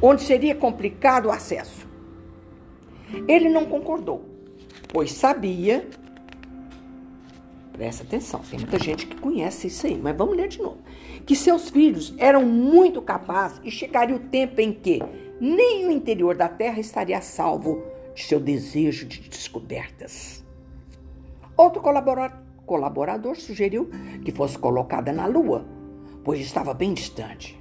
onde 0.00 0.22
seria 0.22 0.54
complicado 0.54 1.26
o 1.26 1.30
acesso. 1.30 1.86
Ele 3.26 3.48
não 3.48 3.64
concordou, 3.64 4.24
pois 4.92 5.12
sabia. 5.12 5.88
Presta 7.72 8.04
atenção, 8.04 8.40
tem 8.40 8.58
muita 8.58 8.78
gente 8.78 9.06
que 9.06 9.16
conhece 9.16 9.66
isso 9.66 9.86
aí, 9.86 9.98
mas 9.98 10.16
vamos 10.16 10.36
ler 10.36 10.48
de 10.48 10.60
novo 10.62 10.78
que 11.26 11.34
seus 11.34 11.68
filhos 11.68 12.14
eram 12.16 12.46
muito 12.46 13.02
capazes 13.02 13.60
e 13.64 13.70
chegaria 13.70 14.14
o 14.14 14.20
tempo 14.20 14.60
em 14.60 14.72
que 14.72 15.02
nem 15.40 15.86
o 15.86 15.90
interior 15.90 16.36
da 16.36 16.48
terra 16.48 16.78
estaria 16.78 17.20
salvo 17.20 17.82
de 18.14 18.22
seu 18.22 18.38
desejo 18.38 19.06
de 19.06 19.28
descobertas. 19.28 20.44
Outro 21.56 21.82
colaborador 22.64 23.36
sugeriu 23.36 23.90
que 24.24 24.30
fosse 24.30 24.56
colocada 24.56 25.12
na 25.12 25.26
lua, 25.26 25.66
pois 26.22 26.40
estava 26.40 26.72
bem 26.72 26.94
distante. 26.94 27.60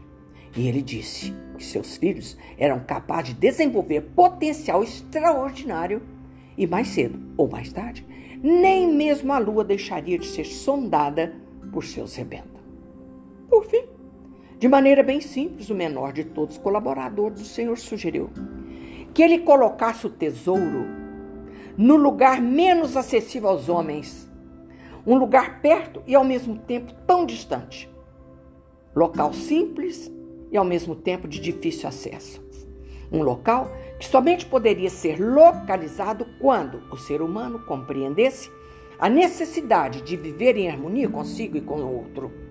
E 0.55 0.67
ele 0.67 0.81
disse 0.81 1.33
que 1.57 1.63
seus 1.63 1.97
filhos 1.97 2.37
eram 2.57 2.79
capazes 2.79 3.33
de 3.33 3.39
desenvolver 3.39 4.01
potencial 4.15 4.83
extraordinário 4.83 6.01
e 6.57 6.67
mais 6.67 6.89
cedo 6.89 7.19
ou 7.35 7.49
mais 7.49 7.73
tarde, 7.73 8.05
nem 8.41 8.93
mesmo 8.93 9.33
a 9.33 9.39
lua 9.39 9.63
deixaria 9.63 10.19
de 10.19 10.27
ser 10.27 10.45
sondada 10.45 11.33
por 11.73 11.83
seus 11.83 12.15
rebentos. 12.15 12.54
Por 13.55 13.63
fim, 13.63 13.85
de 14.59 14.67
maneira 14.67 15.01
bem 15.01 15.21
simples, 15.21 15.69
o 15.69 15.73
menor 15.73 16.11
de 16.11 16.25
todos 16.25 16.57
os 16.57 16.61
colaboradores 16.61 17.39
do 17.39 17.45
Senhor 17.45 17.77
sugeriu 17.77 18.29
que 19.13 19.23
ele 19.23 19.39
colocasse 19.39 20.05
o 20.05 20.09
tesouro 20.09 20.85
no 21.77 21.95
lugar 21.95 22.41
menos 22.41 22.97
acessível 22.97 23.47
aos 23.47 23.69
homens, 23.69 24.29
um 25.07 25.15
lugar 25.15 25.61
perto 25.61 26.03
e 26.05 26.13
ao 26.13 26.25
mesmo 26.25 26.57
tempo 26.57 26.91
tão 27.07 27.25
distante. 27.25 27.89
Local 28.93 29.31
simples 29.31 30.11
e 30.51 30.57
ao 30.57 30.65
mesmo 30.65 30.93
tempo 30.93 31.25
de 31.25 31.39
difícil 31.39 31.87
acesso. 31.87 32.43
Um 33.09 33.23
local 33.23 33.71
que 33.97 34.05
somente 34.05 34.45
poderia 34.45 34.89
ser 34.89 35.17
localizado 35.17 36.27
quando 36.41 36.83
o 36.91 36.97
ser 36.97 37.21
humano 37.21 37.59
compreendesse 37.59 38.51
a 38.99 39.07
necessidade 39.07 40.01
de 40.01 40.17
viver 40.17 40.57
em 40.57 40.69
harmonia 40.69 41.07
consigo 41.07 41.55
e 41.55 41.61
com 41.61 41.75
o 41.75 41.99
outro 41.99 42.44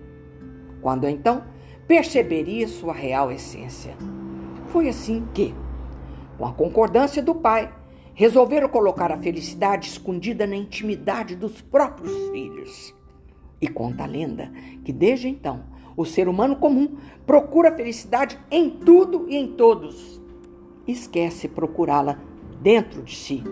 quando 0.85 1.09
então 1.09 1.43
perceberia 1.87 2.67
sua 2.67 2.93
real 2.93 3.31
essência. 3.31 3.95
Foi 4.67 4.87
assim 4.87 5.27
que, 5.33 5.51
com 6.37 6.45
a 6.45 6.53
concordância 6.53 7.23
do 7.23 7.33
pai, 7.33 7.73
resolveram 8.13 8.69
colocar 8.69 9.11
a 9.11 9.17
felicidade 9.17 9.89
escondida 9.89 10.45
na 10.45 10.55
intimidade 10.55 11.35
dos 11.35 11.59
próprios 11.59 12.29
filhos. 12.29 12.93
E 13.59 13.67
conta 13.67 14.03
a 14.03 14.05
lenda 14.05 14.51
que 14.83 14.93
desde 14.93 15.27
então 15.27 15.63
o 15.97 16.05
ser 16.05 16.27
humano 16.27 16.55
comum 16.57 16.97
procura 17.25 17.69
a 17.69 17.75
felicidade 17.75 18.39
em 18.51 18.69
tudo 18.69 19.25
e 19.27 19.35
em 19.35 19.53
todos. 19.53 20.21
Esquece 20.87 21.47
procurá-la 21.47 22.19
dentro 22.61 23.01
de 23.01 23.15
si, 23.15 23.43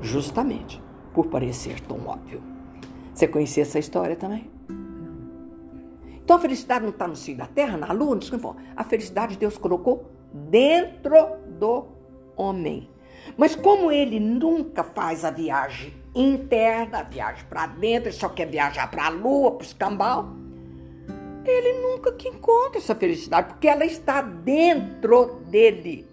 justamente 0.00 0.80
por 1.12 1.26
parecer 1.26 1.80
tão 1.80 2.06
óbvio. 2.06 2.40
Você 3.12 3.26
conhecia 3.26 3.64
essa 3.64 3.80
história 3.80 4.14
também? 4.14 4.48
Então 6.26 6.38
a 6.38 6.40
felicidade 6.40 6.82
não 6.82 6.90
está 6.90 7.06
no 7.06 7.14
seio 7.14 7.36
da 7.36 7.46
terra, 7.46 7.76
na 7.76 7.92
lua, 7.92 8.16
não 8.16 8.56
A 8.74 8.82
felicidade 8.82 9.38
Deus 9.38 9.56
colocou 9.56 10.10
dentro 10.50 11.36
do 11.56 11.86
homem. 12.36 12.90
Mas 13.36 13.54
como 13.54 13.92
ele 13.92 14.18
nunca 14.18 14.82
faz 14.82 15.24
a 15.24 15.30
viagem 15.30 15.94
interna, 16.12 16.98
a 16.98 17.02
viagem 17.04 17.44
para 17.48 17.68
dentro, 17.68 18.08
ele 18.08 18.16
só 18.16 18.28
quer 18.28 18.46
viajar 18.46 18.90
para 18.90 19.06
a 19.06 19.08
lua, 19.08 19.52
para 19.52 19.62
o 19.62 19.66
escambau, 19.66 20.34
ele 21.44 21.80
nunca 21.80 22.10
que 22.10 22.28
encontra 22.28 22.78
essa 22.78 22.96
felicidade, 22.96 23.50
porque 23.50 23.68
ela 23.68 23.84
está 23.84 24.20
dentro 24.20 25.42
dele. 25.48 26.08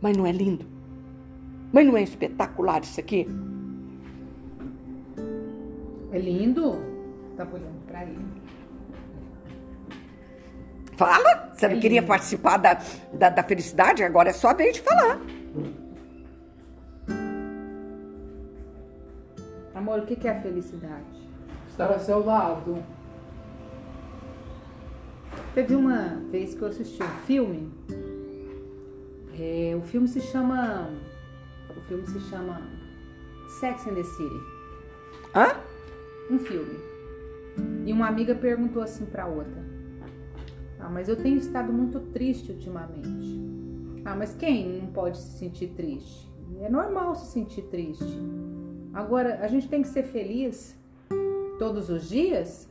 Mas 0.00 0.16
não 0.16 0.24
é 0.24 0.30
lindo? 0.30 0.64
Mas 1.72 1.84
não 1.84 1.96
é 1.96 2.02
espetacular 2.04 2.80
isso 2.84 3.00
aqui? 3.00 3.26
É 6.12 6.18
lindo? 6.20 6.76
Tá 7.36 7.44
olhando 7.52 7.84
para 7.88 8.04
ele. 8.04 8.35
Fala! 10.96 11.52
Você 11.54 11.68
não 11.68 11.78
queria 11.78 12.02
participar 12.02 12.56
da, 12.56 12.80
da, 13.12 13.30
da 13.30 13.42
felicidade? 13.42 14.02
Agora 14.02 14.30
é 14.30 14.32
só 14.32 14.48
a 14.48 14.54
vez 14.54 14.76
de 14.76 14.82
falar. 14.82 15.20
Amor, 19.74 20.00
o 20.00 20.06
que 20.06 20.26
é 20.26 20.30
a 20.30 20.40
felicidade? 20.40 21.04
Estar 21.68 21.92
ao 21.92 22.00
seu 22.00 22.24
lado. 22.24 22.82
Teve 25.54 25.74
uma 25.74 26.16
vez 26.30 26.54
que 26.54 26.62
eu 26.62 26.68
assisti 26.68 27.02
um 27.02 27.08
filme. 27.26 27.72
É, 29.38 29.76
o 29.76 29.82
filme 29.82 30.08
se 30.08 30.20
chama. 30.20 30.90
O 31.76 31.80
filme 31.82 32.06
se 32.06 32.20
chama 32.30 32.62
Sex 33.60 33.86
and 33.86 33.94
the 33.94 34.02
City. 34.02 34.40
Hã? 35.34 35.56
Um 36.30 36.38
filme. 36.38 36.78
E 37.84 37.92
uma 37.92 38.08
amiga 38.08 38.34
perguntou 38.34 38.82
assim 38.82 39.04
pra 39.04 39.26
outra: 39.26 39.62
ah, 40.86 40.88
mas 40.88 41.08
eu 41.08 41.16
tenho 41.16 41.36
estado 41.36 41.72
muito 41.72 41.98
triste 41.98 42.52
ultimamente. 42.52 43.40
Ah, 44.04 44.14
mas 44.14 44.32
quem 44.34 44.80
não 44.80 44.86
pode 44.92 45.18
se 45.18 45.36
sentir 45.36 45.70
triste? 45.70 46.30
É 46.60 46.70
normal 46.70 47.16
se 47.16 47.26
sentir 47.26 47.62
triste. 47.62 48.06
Agora, 48.94 49.40
a 49.40 49.48
gente 49.48 49.68
tem 49.68 49.82
que 49.82 49.88
ser 49.88 50.04
feliz 50.04 50.76
todos 51.58 51.90
os 51.90 52.08
dias? 52.08 52.70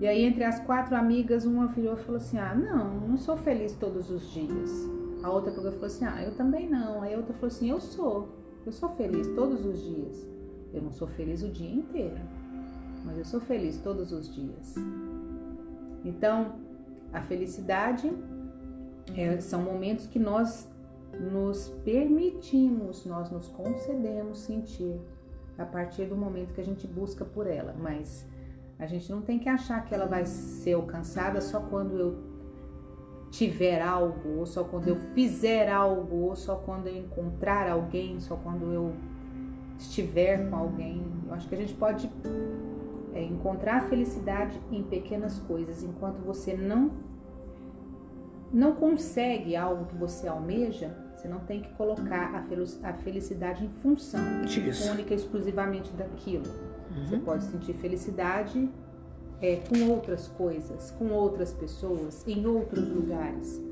E 0.00 0.06
aí, 0.06 0.22
entre 0.22 0.44
as 0.44 0.60
quatro 0.60 0.94
amigas, 0.94 1.44
uma 1.44 1.66
virou 1.66 1.94
e 1.94 1.96
falou 1.96 2.18
assim: 2.18 2.38
Ah, 2.38 2.54
não, 2.54 3.00
não 3.00 3.16
sou 3.16 3.36
feliz 3.36 3.74
todos 3.74 4.10
os 4.10 4.30
dias. 4.30 4.88
A 5.20 5.28
outra 5.28 5.50
falou 5.50 5.84
assim: 5.84 6.04
Ah, 6.04 6.22
eu 6.22 6.36
também 6.36 6.70
não. 6.70 7.02
Aí 7.02 7.14
a 7.14 7.16
outra 7.16 7.34
falou 7.34 7.48
assim: 7.48 7.68
Eu 7.68 7.80
sou. 7.80 8.28
Eu 8.64 8.70
sou 8.70 8.90
feliz 8.90 9.26
todos 9.34 9.66
os 9.66 9.82
dias. 9.82 10.24
Eu 10.72 10.82
não 10.82 10.92
sou 10.92 11.08
feliz 11.08 11.42
o 11.42 11.48
dia 11.48 11.74
inteiro, 11.74 12.20
mas 13.04 13.18
eu 13.18 13.24
sou 13.24 13.40
feliz 13.40 13.76
todos 13.78 14.12
os 14.12 14.32
dias. 14.32 14.76
Então, 16.04 16.69
a 17.12 17.20
felicidade 17.22 18.12
é, 19.16 19.40
são 19.40 19.62
momentos 19.62 20.06
que 20.06 20.18
nós 20.18 20.68
nos 21.18 21.68
permitimos, 21.84 23.04
nós 23.04 23.30
nos 23.30 23.48
concedemos 23.48 24.38
sentir 24.38 25.00
a 25.58 25.64
partir 25.64 26.06
do 26.06 26.16
momento 26.16 26.54
que 26.54 26.60
a 26.60 26.64
gente 26.64 26.86
busca 26.86 27.24
por 27.24 27.46
ela, 27.46 27.74
mas 27.78 28.26
a 28.78 28.86
gente 28.86 29.10
não 29.10 29.20
tem 29.20 29.38
que 29.38 29.48
achar 29.48 29.84
que 29.84 29.94
ela 29.94 30.06
vai 30.06 30.24
ser 30.24 30.72
alcançada 30.72 31.40
só 31.40 31.60
quando 31.60 31.98
eu 31.98 32.30
tiver 33.30 33.80
algo, 33.80 34.38
ou 34.38 34.46
só 34.46 34.64
quando 34.64 34.88
eu 34.88 34.96
fizer 35.14 35.70
algo, 35.70 36.16
ou 36.16 36.36
só 36.36 36.56
quando 36.56 36.88
eu 36.88 36.96
encontrar 36.96 37.68
alguém, 37.70 38.18
só 38.20 38.36
quando 38.36 38.72
eu 38.72 38.92
estiver 39.78 40.48
com 40.48 40.56
alguém. 40.56 41.02
Eu 41.26 41.34
acho 41.34 41.48
que 41.48 41.54
a 41.54 41.58
gente 41.58 41.74
pode 41.74 42.10
é, 43.20 43.24
encontrar 43.24 43.76
a 43.76 43.80
felicidade 43.82 44.58
em 44.72 44.82
pequenas 44.82 45.38
coisas, 45.40 45.82
enquanto 45.82 46.18
você 46.20 46.54
não 46.54 46.90
não 48.52 48.72
consegue 48.74 49.54
algo 49.54 49.84
que 49.84 49.94
você 49.94 50.26
almeja, 50.26 50.96
você 51.14 51.28
não 51.28 51.38
tem 51.38 51.60
que 51.60 51.72
colocar 51.74 52.44
a 52.82 52.92
felicidade 52.94 53.64
em 53.64 53.68
função 53.68 54.42
Disso. 54.42 54.90
única 54.90 55.14
e 55.14 55.16
exclusivamente 55.16 55.92
daquilo. 55.92 56.46
Uhum. 56.90 57.06
Você 57.06 57.18
pode 57.18 57.44
sentir 57.44 57.74
felicidade 57.74 58.68
é, 59.40 59.56
com 59.56 59.88
outras 59.88 60.26
coisas, 60.26 60.90
com 60.92 61.12
outras 61.12 61.52
pessoas, 61.52 62.26
em 62.26 62.44
outros 62.44 62.88
lugares. 62.88 63.62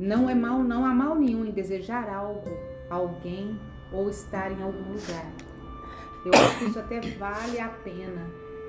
Não 0.00 0.28
é 0.28 0.34
mal, 0.34 0.64
não 0.64 0.84
há 0.84 0.92
mal 0.92 1.14
nenhum 1.14 1.44
em 1.44 1.52
desejar 1.52 2.08
algo, 2.08 2.50
alguém 2.88 3.56
ou 3.92 4.10
estar 4.10 4.50
em 4.50 4.60
algum 4.62 4.92
lugar. 4.92 5.30
Eu 6.24 6.32
acho 6.34 6.58
que 6.58 6.64
isso 6.66 6.78
até 6.78 7.00
vale 7.00 7.58
a 7.58 7.68
pena 7.68 8.26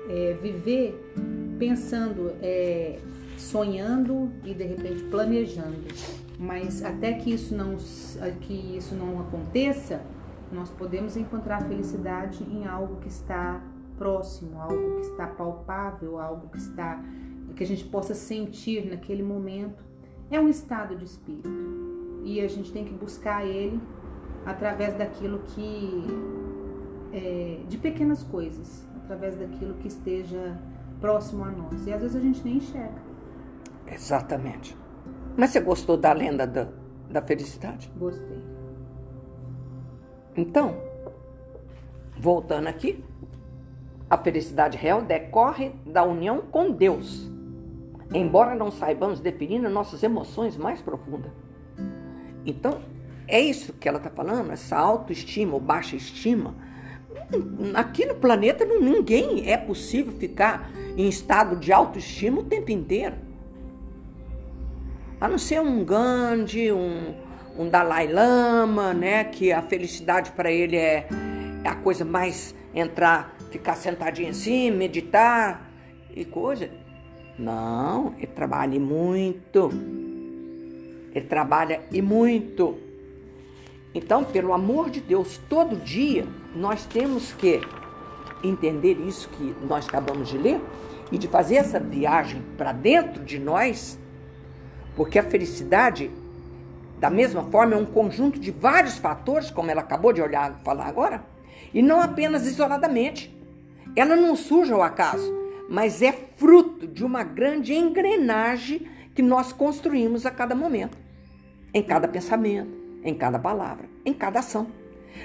é, 0.08 0.36
viver 0.40 1.12
pensando, 1.58 2.32
é, 2.40 2.98
sonhando 3.36 4.30
e 4.44 4.54
de 4.54 4.64
repente 4.64 5.02
planejando. 5.04 5.76
Mas 6.38 6.82
até 6.82 7.12
que 7.12 7.32
isso 7.32 7.54
não 7.54 7.76
que 8.40 8.76
isso 8.76 8.94
não 8.94 9.20
aconteça, 9.20 10.02
nós 10.50 10.70
podemos 10.70 11.16
encontrar 11.16 11.62
felicidade 11.62 12.42
em 12.44 12.66
algo 12.66 12.96
que 12.96 13.08
está 13.08 13.62
próximo, 13.96 14.60
algo 14.60 14.96
que 14.96 15.02
está 15.02 15.26
palpável, 15.26 16.18
algo 16.18 16.48
que 16.48 16.58
está 16.58 17.02
que 17.54 17.62
a 17.62 17.66
gente 17.66 17.84
possa 17.84 18.14
sentir 18.14 18.88
naquele 18.88 19.22
momento. 19.22 19.84
É 20.30 20.40
um 20.40 20.48
estado 20.48 20.96
de 20.96 21.04
espírito 21.04 21.50
e 22.24 22.40
a 22.40 22.48
gente 22.48 22.72
tem 22.72 22.84
que 22.84 22.94
buscar 22.94 23.46
ele 23.46 23.78
através 24.46 24.94
daquilo 24.94 25.40
que 25.40 26.04
é, 27.12 27.58
de 27.68 27.76
pequenas 27.78 28.22
coisas, 28.22 28.86
através 28.96 29.36
daquilo 29.36 29.74
que 29.74 29.88
esteja 29.88 30.58
próximo 31.00 31.44
a 31.44 31.50
nós. 31.50 31.86
E 31.86 31.92
às 31.92 32.00
vezes 32.00 32.16
a 32.16 32.20
gente 32.20 32.42
nem 32.42 32.56
enxerga. 32.56 33.02
Exatamente. 33.86 34.76
Mas 35.36 35.50
você 35.50 35.60
gostou 35.60 35.96
da 35.96 36.12
lenda 36.12 36.46
da, 36.46 36.68
da 37.10 37.22
felicidade? 37.22 37.90
Gostei. 37.96 38.42
Então, 40.36 40.76
voltando 42.18 42.68
aqui, 42.68 43.04
a 44.08 44.16
felicidade 44.16 44.78
real 44.78 45.02
decorre 45.02 45.72
da 45.86 46.04
união 46.04 46.40
com 46.40 46.70
Deus, 46.70 47.30
embora 48.14 48.54
não 48.54 48.70
saibamos 48.70 49.20
definir 49.20 49.58
nossas 49.60 50.02
emoções 50.02 50.56
mais 50.56 50.80
profundas. 50.80 51.32
Então, 52.44 52.80
é 53.26 53.40
isso 53.40 53.72
que 53.72 53.88
ela 53.88 53.98
está 53.98 54.10
falando, 54.10 54.50
essa 54.50 54.76
autoestima 54.76 55.54
ou 55.54 55.60
baixa 55.60 55.96
estima. 55.96 56.54
Aqui 57.74 58.04
no 58.04 58.14
planeta 58.14 58.64
ninguém 58.64 59.50
é 59.50 59.56
possível 59.56 60.12
ficar 60.12 60.70
em 60.96 61.08
estado 61.08 61.56
de 61.56 61.72
autoestima 61.72 62.40
o 62.40 62.44
tempo 62.44 62.70
inteiro. 62.70 63.16
A 65.20 65.28
não 65.28 65.38
ser 65.38 65.60
um 65.60 65.84
Gandhi, 65.84 66.72
um, 66.72 67.14
um 67.56 67.68
Dalai 67.68 68.12
Lama, 68.12 68.92
né? 68.92 69.24
Que 69.24 69.52
a 69.52 69.62
felicidade 69.62 70.32
para 70.32 70.50
ele 70.50 70.76
é, 70.76 71.06
é 71.64 71.68
a 71.68 71.76
coisa 71.76 72.04
mais 72.04 72.54
entrar, 72.74 73.34
ficar 73.50 73.76
sentadinho 73.76 74.30
assim, 74.30 74.70
meditar 74.70 75.70
e 76.14 76.24
coisa. 76.24 76.68
Não, 77.38 78.14
ele 78.18 78.26
trabalha 78.26 78.78
muito. 78.78 79.70
Ele 81.14 81.26
trabalha 81.26 81.80
e 81.90 82.02
muito. 82.02 82.78
Então, 83.94 84.24
pelo 84.24 84.52
amor 84.52 84.90
de 84.90 85.00
Deus, 85.00 85.38
todo 85.48 85.76
dia 85.76 86.26
nós 86.54 86.84
temos 86.86 87.32
que 87.32 87.60
entender 88.42 88.98
isso 89.06 89.28
que 89.30 89.54
nós 89.66 89.88
acabamos 89.88 90.28
de 90.28 90.38
ler 90.38 90.60
e 91.10 91.18
de 91.18 91.28
fazer 91.28 91.56
essa 91.56 91.78
viagem 91.78 92.42
para 92.56 92.72
dentro 92.72 93.24
de 93.24 93.38
nós, 93.38 93.98
porque 94.96 95.18
a 95.18 95.22
felicidade, 95.22 96.10
da 96.98 97.10
mesma 97.10 97.42
forma, 97.44 97.74
é 97.74 97.76
um 97.76 97.84
conjunto 97.84 98.38
de 98.38 98.50
vários 98.50 98.98
fatores, 98.98 99.50
como 99.50 99.70
ela 99.70 99.80
acabou 99.80 100.12
de 100.12 100.20
olhar 100.20 100.60
falar 100.64 100.86
agora, 100.86 101.24
e 101.72 101.82
não 101.82 102.00
apenas 102.00 102.46
isoladamente. 102.46 103.34
Ela 103.94 104.16
não 104.16 104.34
surge 104.34 104.72
ao 104.72 104.82
acaso, 104.82 105.32
mas 105.68 106.02
é 106.02 106.12
fruto 106.36 106.86
de 106.86 107.04
uma 107.04 107.22
grande 107.22 107.74
engrenagem 107.74 108.88
que 109.14 109.22
nós 109.22 109.52
construímos 109.52 110.24
a 110.24 110.30
cada 110.30 110.54
momento, 110.54 110.96
em 111.74 111.82
cada 111.82 112.08
pensamento 112.08 112.82
em 113.02 113.14
cada 113.14 113.38
palavra, 113.38 113.86
em 114.04 114.14
cada 114.14 114.38
ação. 114.38 114.66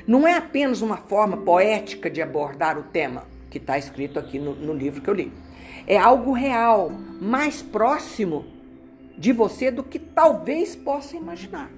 Não 0.06 0.28
é 0.28 0.38
apenas 0.38 0.82
uma 0.82 0.98
forma 0.98 1.38
poética 1.38 2.10
de 2.10 2.22
abordar 2.22 2.78
o 2.78 2.84
tema 2.84 3.26
que 3.50 3.58
está 3.58 3.78
escrito 3.78 4.20
aqui 4.20 4.40
no, 4.40 4.56
no 4.56 4.74
livro 4.74 5.02
que 5.02 5.10
eu 5.10 5.14
li. 5.14 5.32
É 5.86 5.98
algo 5.98 6.32
real, 6.34 6.92
mais 7.22 7.62
próximo 7.62 8.46
de 9.18 9.32
você 9.32 9.72
do 9.72 9.84
que 9.84 9.98
talvez 9.98 10.76
possa 10.76 11.16
imaginar. 11.16 11.72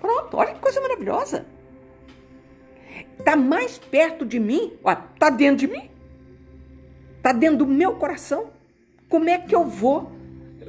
Pronto, 0.00 0.36
olha 0.36 0.54
que 0.54 0.60
coisa 0.60 0.80
maravilhosa. 0.80 1.46
Está 3.18 3.36
mais 3.36 3.78
perto 3.78 4.24
de 4.24 4.40
mim, 4.40 4.72
está 5.12 5.30
dentro 5.30 5.66
de 5.66 5.72
mim, 5.72 5.90
está 7.16 7.32
dentro 7.32 7.58
do 7.58 7.66
meu 7.66 7.96
coração. 7.96 8.50
Como 9.08 9.28
é 9.28 9.38
que 9.38 9.54
eu 9.54 9.64
vou 9.64 10.10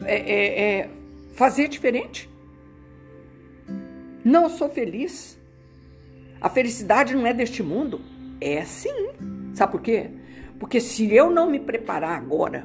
é, 0.03 0.15
é, 0.15 0.61
é, 0.61 0.89
fazer 1.33 1.67
diferente? 1.67 2.29
Não 4.23 4.49
sou 4.49 4.69
feliz. 4.69 5.38
A 6.41 6.49
felicidade 6.49 7.15
não 7.15 7.27
é 7.27 7.33
deste 7.33 7.61
mundo. 7.61 8.01
É 8.39 8.63
sim. 8.63 9.09
Sabe 9.53 9.71
por 9.71 9.81
quê? 9.81 10.09
Porque 10.59 10.79
se 10.79 11.13
eu 11.13 11.29
não 11.29 11.49
me 11.49 11.59
preparar 11.59 12.17
agora, 12.17 12.63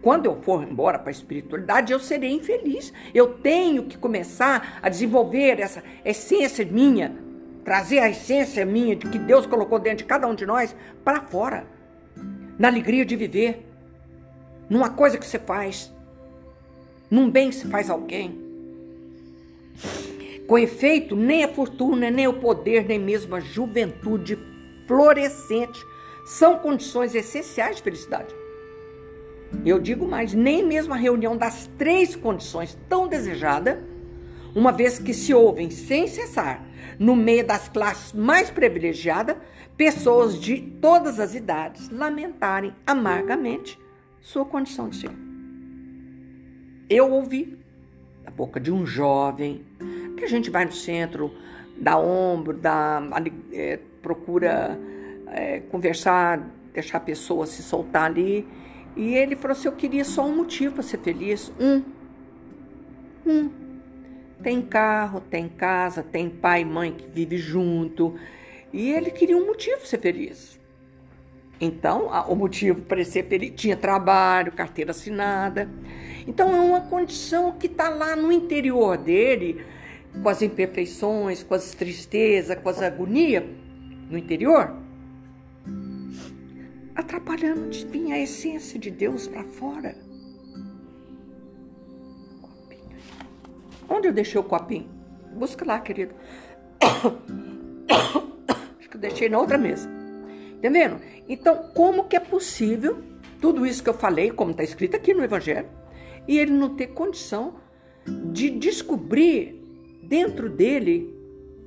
quando 0.00 0.26
eu 0.26 0.42
for 0.42 0.62
embora 0.64 0.98
para 0.98 1.10
a 1.10 1.12
espiritualidade, 1.12 1.92
eu 1.92 2.00
serei 2.00 2.32
infeliz. 2.32 2.92
Eu 3.14 3.34
tenho 3.34 3.84
que 3.84 3.96
começar 3.96 4.78
a 4.82 4.88
desenvolver 4.88 5.60
essa 5.60 5.82
essência 6.04 6.64
minha, 6.64 7.16
trazer 7.64 8.00
a 8.00 8.10
essência 8.10 8.66
minha 8.66 8.96
de 8.96 9.08
que 9.08 9.18
Deus 9.18 9.46
colocou 9.46 9.78
dentro 9.78 9.98
de 9.98 10.04
cada 10.04 10.26
um 10.26 10.34
de 10.34 10.44
nós 10.44 10.74
para 11.04 11.20
fora, 11.20 11.64
na 12.58 12.66
alegria 12.66 13.04
de 13.04 13.14
viver, 13.14 13.64
numa 14.68 14.90
coisa 14.90 15.16
que 15.16 15.26
você 15.26 15.38
faz, 15.38 15.92
num 17.08 17.30
bem 17.30 17.50
que 17.50 17.56
se 17.56 17.68
faz 17.68 17.88
alguém. 17.88 18.40
Com 20.46 20.58
efeito, 20.58 21.14
nem 21.16 21.44
a 21.44 21.48
fortuna, 21.48 22.10
nem 22.10 22.26
o 22.26 22.34
poder, 22.34 22.84
nem 22.84 22.98
mesmo 22.98 23.34
a 23.34 23.40
juventude 23.40 24.38
florescente 24.86 25.80
são 26.24 26.58
condições 26.58 27.14
essenciais 27.14 27.76
de 27.76 27.82
felicidade. 27.82 28.34
Eu 29.64 29.78
digo 29.78 30.06
mais, 30.06 30.32
nem 30.32 30.64
mesmo 30.64 30.94
a 30.94 30.96
reunião 30.96 31.36
das 31.36 31.68
três 31.78 32.16
condições 32.16 32.76
tão 32.88 33.06
desejada, 33.06 33.84
uma 34.54 34.72
vez 34.72 34.98
que 34.98 35.14
se 35.14 35.32
ouvem 35.32 35.70
sem 35.70 36.06
cessar, 36.06 36.64
no 36.98 37.14
meio 37.14 37.46
das 37.46 37.68
classes 37.68 38.12
mais 38.12 38.50
privilegiadas, 38.50 39.36
pessoas 39.76 40.38
de 40.38 40.60
todas 40.80 41.18
as 41.18 41.34
idades 41.34 41.88
lamentarem 41.90 42.74
amargamente 42.86 43.78
sua 44.20 44.44
condição 44.44 44.88
de 44.88 44.96
ser. 44.96 45.10
Eu 46.88 47.10
ouvi 47.10 47.58
da 48.22 48.30
boca 48.30 48.60
de 48.60 48.70
um 48.70 48.86
jovem 48.86 49.64
que 50.16 50.24
a 50.24 50.28
gente 50.28 50.50
vai 50.50 50.64
no 50.64 50.72
centro, 50.72 51.32
dá 51.76 51.98
ombro, 51.98 52.52
dá, 52.56 53.02
é, 53.52 53.78
procura 54.00 54.78
é, 55.28 55.60
conversar, 55.60 56.48
deixar 56.72 56.98
a 56.98 57.00
pessoa 57.00 57.46
se 57.46 57.62
soltar 57.62 58.04
ali. 58.04 58.46
E 58.96 59.14
ele 59.14 59.36
falou 59.36 59.56
assim: 59.56 59.68
Eu 59.68 59.72
queria 59.72 60.04
só 60.04 60.26
um 60.26 60.36
motivo 60.36 60.74
para 60.74 60.82
ser 60.82 60.98
feliz. 60.98 61.52
Um. 61.58 61.82
Um. 63.26 63.50
Tem 64.42 64.60
carro, 64.60 65.20
tem 65.20 65.48
casa, 65.48 66.02
tem 66.02 66.28
pai 66.28 66.62
e 66.62 66.64
mãe 66.64 66.92
que 66.92 67.06
vive 67.06 67.36
junto. 67.36 68.14
E 68.72 68.90
ele 68.90 69.10
queria 69.10 69.36
um 69.36 69.46
motivo 69.46 69.78
para 69.78 69.86
ser 69.86 69.98
feliz. 69.98 70.60
Então, 71.60 72.08
o 72.28 72.34
motivo 72.34 72.82
para 72.82 73.04
ser 73.04 73.28
feliz 73.28 73.52
tinha 73.54 73.76
trabalho, 73.76 74.50
carteira 74.50 74.90
assinada. 74.90 75.70
Então, 76.26 76.52
é 76.52 76.60
uma 76.60 76.80
condição 76.80 77.52
que 77.52 77.66
está 77.66 77.88
lá 77.88 78.16
no 78.16 78.32
interior 78.32 78.96
dele 78.96 79.64
com 80.20 80.28
as 80.28 80.42
imperfeições, 80.42 81.42
com 81.42 81.54
as 81.54 81.74
tristezas, 81.74 82.58
com 82.58 82.68
as 82.68 82.82
agonias 82.82 83.44
no 84.10 84.18
interior, 84.18 84.76
atrapalhando 86.94 87.70
de 87.70 87.86
vir 87.86 88.12
a 88.12 88.18
essência 88.18 88.78
de 88.78 88.90
Deus 88.90 89.26
para 89.26 89.44
fora. 89.44 89.96
Onde 93.88 94.08
eu 94.08 94.12
deixei 94.12 94.40
o 94.40 94.44
copinho? 94.44 94.88
Busca 95.34 95.64
lá, 95.64 95.80
querido. 95.80 96.14
que 98.90 98.96
eu 98.96 99.00
deixei 99.00 99.28
na 99.28 99.38
outra 99.38 99.56
mesa. 99.56 99.88
Entendendo? 100.56 101.00
Então, 101.28 101.70
como 101.74 102.04
que 102.04 102.16
é 102.16 102.20
possível 102.20 103.02
tudo 103.40 103.66
isso 103.66 103.82
que 103.82 103.90
eu 103.90 103.94
falei, 103.94 104.30
como 104.30 104.52
está 104.52 104.62
escrito 104.62 104.96
aqui 104.96 105.12
no 105.12 105.24
Evangelho, 105.24 105.68
e 106.28 106.38
ele 106.38 106.52
não 106.52 106.76
ter 106.76 106.88
condição 106.88 107.54
de 108.06 108.50
descobrir 108.50 109.61
dentro 110.02 110.48
dele 110.48 111.14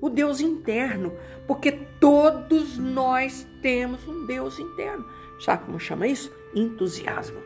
o 0.02 0.10
Deus 0.10 0.40
interno, 0.40 1.14
porque 1.48 1.72
todos 2.00 2.78
nós 2.78 3.48
temos 3.62 4.08
um 4.08 4.26
Deus 4.26 4.60
interno. 4.60 5.06
Sabe 5.40 5.66
como 5.66 5.80
chama 5.80 6.08
isso? 6.08 6.32
Entusiasmo. 6.54 7.40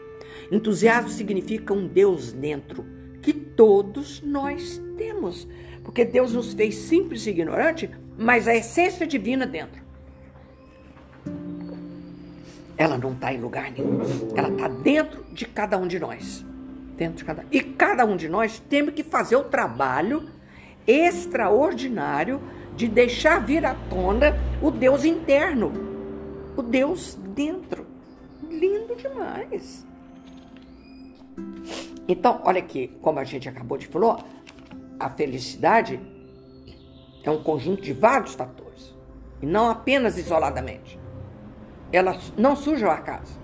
Entusiasmo 0.51 1.09
significa 1.09 1.73
um 1.73 1.87
Deus 1.87 2.31
dentro, 2.31 2.85
que 3.21 3.33
todos 3.33 4.21
nós 4.21 4.81
temos. 4.97 5.47
Porque 5.83 6.03
Deus 6.03 6.33
nos 6.33 6.53
fez 6.53 6.75
simples 6.75 7.25
e 7.25 7.29
ignorante, 7.29 7.89
mas 8.17 8.47
a 8.47 8.55
essência 8.55 9.07
divina 9.07 9.45
dentro. 9.45 9.81
Ela 12.77 12.97
não 12.97 13.11
está 13.11 13.33
em 13.33 13.41
lugar 13.41 13.71
nenhum. 13.71 13.99
Ela 14.35 14.49
está 14.49 14.67
dentro 14.67 15.25
de 15.33 15.45
cada 15.45 15.77
um 15.77 15.87
de 15.87 15.99
nós. 15.99 16.45
Dentro 16.95 17.17
de 17.17 17.25
cada 17.25 17.45
E 17.51 17.61
cada 17.61 18.05
um 18.05 18.15
de 18.15 18.29
nós 18.29 18.59
temos 18.69 18.93
que 18.93 19.03
fazer 19.03 19.35
o 19.35 19.43
trabalho 19.43 20.29
extraordinário 20.89 22.41
de 22.75 22.87
deixar 22.87 23.45
vir 23.45 23.65
à 23.65 23.75
tona 23.89 24.35
o 24.61 24.71
Deus 24.71 25.05
interno, 25.05 25.71
o 26.57 26.61
Deus 26.61 27.15
dentro. 27.35 27.85
Lindo 28.49 28.95
demais. 28.95 29.85
Então, 32.07 32.41
olha 32.43 32.59
aqui, 32.59 32.97
como 33.01 33.19
a 33.19 33.23
gente 33.23 33.47
acabou 33.47 33.77
de 33.77 33.85
falar, 33.85 34.25
a 34.99 35.09
felicidade 35.09 35.99
é 37.23 37.29
um 37.29 37.43
conjunto 37.43 37.81
de 37.81 37.93
vários 37.93 38.33
fatores, 38.33 38.95
e 39.41 39.45
não 39.45 39.69
apenas 39.69 40.17
isoladamente. 40.17 40.99
Ela 41.91 42.17
não 42.37 42.55
surge 42.55 42.83
ao 42.83 42.91
acaso, 42.91 43.39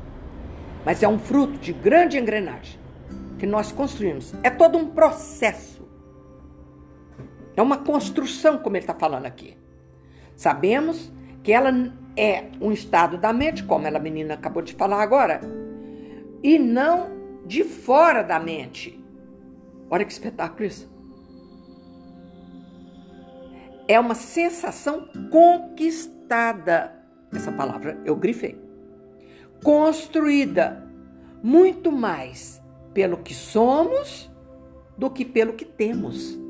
mas 0.84 1.03
é 1.03 1.08
um 1.08 1.19
fruto 1.19 1.58
de 1.60 1.73
grande 1.73 2.17
engrenagem 2.17 2.79
que 3.38 3.45
nós 3.45 3.71
construímos. 3.71 4.34
É 4.43 4.49
todo 4.49 4.77
um 4.77 4.88
processo. 4.88 5.74
É 7.55 7.61
uma 7.61 7.77
construção, 7.77 8.57
como 8.57 8.75
ele 8.75 8.83
está 8.83 8.93
falando 8.93 9.25
aqui. 9.25 9.57
Sabemos 10.35 11.11
que 11.41 11.51
ela 11.51 11.71
é 12.17 12.49
um 12.59 12.71
estado 12.71 13.17
da 13.17 13.31
mente, 13.31 13.63
como 13.63 13.87
ela 13.87 13.99
menina 13.99 14.33
acabou 14.33 14.61
de 14.61 14.73
falar 14.73 15.01
agora, 15.01 15.41
e 16.43 16.59
não 16.59 17.09
de 17.45 17.63
fora 17.63 18.21
da 18.23 18.39
mente. 18.39 19.01
Olha 19.89 20.03
que 20.03 20.11
espetáculo 20.11 20.65
isso. 20.65 20.93
É 23.87 23.99
uma 23.99 24.15
sensação 24.15 25.07
conquistada. 25.31 26.93
Essa 27.33 27.51
palavra 27.51 28.01
eu 28.03 28.15
grifei. 28.15 28.59
Construída 29.63 30.83
muito 31.43 31.91
mais 31.91 32.61
pelo 32.93 33.17
que 33.17 33.33
somos 33.33 34.31
do 34.97 35.09
que 35.09 35.23
pelo 35.23 35.53
que 35.53 35.65
temos. 35.65 36.44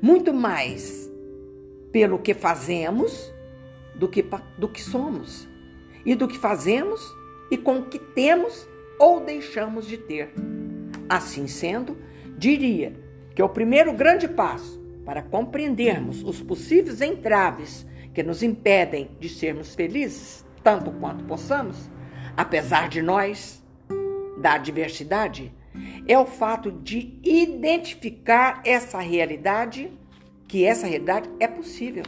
Muito 0.00 0.32
mais 0.32 1.10
pelo 1.92 2.18
que 2.18 2.34
fazemos 2.34 3.32
do 3.94 4.08
que, 4.08 4.24
do 4.58 4.68
que 4.68 4.80
somos. 4.80 5.48
E 6.04 6.14
do 6.14 6.26
que 6.26 6.38
fazemos 6.38 7.00
e 7.50 7.56
com 7.56 7.78
o 7.78 7.84
que 7.86 7.98
temos 7.98 8.68
ou 8.98 9.20
deixamos 9.20 9.86
de 9.86 9.98
ter. 9.98 10.32
Assim 11.08 11.46
sendo, 11.46 11.96
diria 12.38 12.94
que 13.34 13.42
o 13.42 13.48
primeiro 13.48 13.92
grande 13.92 14.28
passo 14.28 14.80
para 15.04 15.22
compreendermos 15.22 16.22
os 16.22 16.40
possíveis 16.40 17.00
entraves 17.00 17.86
que 18.14 18.22
nos 18.22 18.42
impedem 18.42 19.10
de 19.18 19.28
sermos 19.28 19.74
felizes, 19.74 20.44
tanto 20.62 20.90
quanto 20.92 21.24
possamos, 21.24 21.90
apesar 22.36 22.88
de 22.88 23.00
nós, 23.02 23.62
da 24.40 24.54
adversidade, 24.54 25.52
é 26.06 26.18
o 26.18 26.26
fato 26.26 26.70
de 26.70 27.18
identificar 27.22 28.62
essa 28.64 28.98
realidade, 28.98 29.90
que 30.46 30.64
essa 30.64 30.86
realidade 30.86 31.28
é 31.38 31.46
possível, 31.46 32.04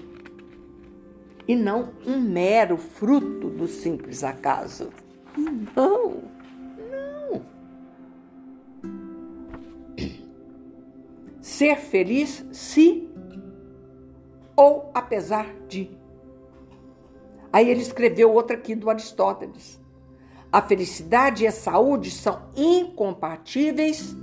e 1.46 1.56
não 1.56 1.92
um 2.06 2.20
mero 2.20 2.76
fruto 2.76 3.50
do 3.50 3.66
simples 3.66 4.22
acaso. 4.22 4.90
Não. 5.74 6.32
ser 11.42 11.76
feliz 11.76 12.46
se 12.52 13.08
ou 14.56 14.90
apesar 14.94 15.52
de. 15.68 15.90
Aí 17.52 17.68
ele 17.68 17.82
escreveu 17.82 18.32
outra 18.32 18.56
aqui 18.56 18.74
do 18.74 18.88
Aristóteles. 18.88 19.81
A 20.52 20.60
felicidade 20.60 21.44
e 21.44 21.46
a 21.46 21.50
saúde 21.50 22.10
são 22.10 22.42
incompatíveis 22.54 24.14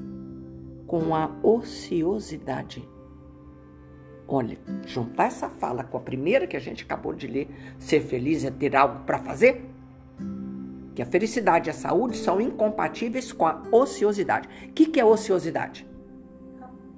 com 0.85 1.15
a 1.15 1.31
ociosidade. 1.41 2.87
Olha, 4.27 4.59
juntar 4.85 5.25
essa 5.25 5.49
fala 5.49 5.83
com 5.83 5.97
a 5.97 6.01
primeira 6.01 6.45
que 6.45 6.55
a 6.55 6.59
gente 6.59 6.83
acabou 6.83 7.15
de 7.15 7.25
ler, 7.25 7.49
ser 7.79 8.01
feliz 8.01 8.45
é 8.45 8.51
ter 8.51 8.75
algo 8.75 9.03
para 9.05 9.17
fazer, 9.17 9.67
que 10.93 11.01
a 11.01 11.05
felicidade 11.05 11.67
e 11.67 11.71
a 11.71 11.73
saúde 11.73 12.15
são 12.15 12.39
incompatíveis 12.39 13.31
com 13.31 13.47
a 13.47 13.63
ociosidade. 13.71 14.47
O 14.65 14.73
que, 14.73 14.85
que 14.85 14.99
é 14.99 15.05
ociosidade? 15.05 15.87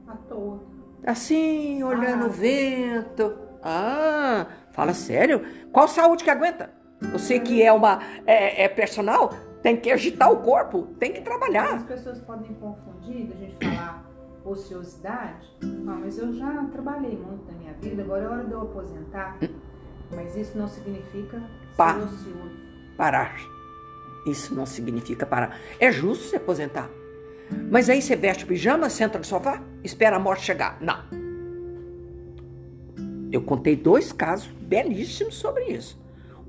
À 0.07 0.17
toa. 0.27 0.59
Assim, 1.05 1.81
olhando 1.83 2.25
ah. 2.25 2.27
o 2.27 2.29
vento. 2.29 3.33
Ah, 3.63 4.47
fala 4.71 4.93
sério? 4.93 5.41
Qual 5.71 5.87
saúde 5.87 6.25
que 6.25 6.29
aguenta? 6.29 6.80
Você 7.11 7.39
que 7.39 7.61
é 7.63 7.73
uma 7.73 7.99
é, 8.25 8.63
é 8.63 8.69
personal, 8.69 9.33
tem 9.61 9.75
que 9.77 9.91
agitar 9.91 10.31
o 10.31 10.37
corpo, 10.37 10.87
tem 10.99 11.11
que 11.11 11.21
trabalhar. 11.21 11.75
As 11.75 11.83
pessoas 11.83 12.19
podem 12.19 12.53
confundir 12.55 13.27
da 13.27 13.35
gente 13.35 13.55
falar 13.63 14.05
ociosidade. 14.45 15.47
Ah, 15.63 15.97
mas 15.99 16.17
eu 16.17 16.33
já 16.33 16.65
trabalhei 16.71 17.17
muito 17.17 17.45
na 17.51 17.57
minha 17.57 17.73
vida, 17.73 18.01
agora 18.01 18.23
é 18.23 18.27
hora 18.27 18.43
de 18.43 18.51
eu 18.51 18.61
aposentar. 18.61 19.37
Mas 20.15 20.35
isso 20.35 20.57
não 20.57 20.67
significa 20.67 21.41
pa 21.77 21.93
ser 21.93 21.99
ocioso. 22.01 22.51
Parar. 22.97 23.35
Isso 24.25 24.53
não 24.53 24.65
significa 24.65 25.25
parar. 25.25 25.57
É 25.79 25.91
justo 25.91 26.25
se 26.25 26.35
aposentar. 26.35 26.89
Mas 27.69 27.89
aí 27.89 28.01
você 28.01 28.15
veste 28.15 28.45
pijama, 28.45 28.89
senta 28.89 29.17
no 29.17 29.23
sofá, 29.23 29.61
espera 29.83 30.15
a 30.15 30.19
morte 30.19 30.43
chegar. 30.43 30.77
Não. 30.81 30.99
Eu 33.31 33.41
contei 33.41 33.75
dois 33.75 34.11
casos 34.11 34.47
belíssimos 34.47 35.35
sobre 35.35 35.65
isso. 35.65 36.00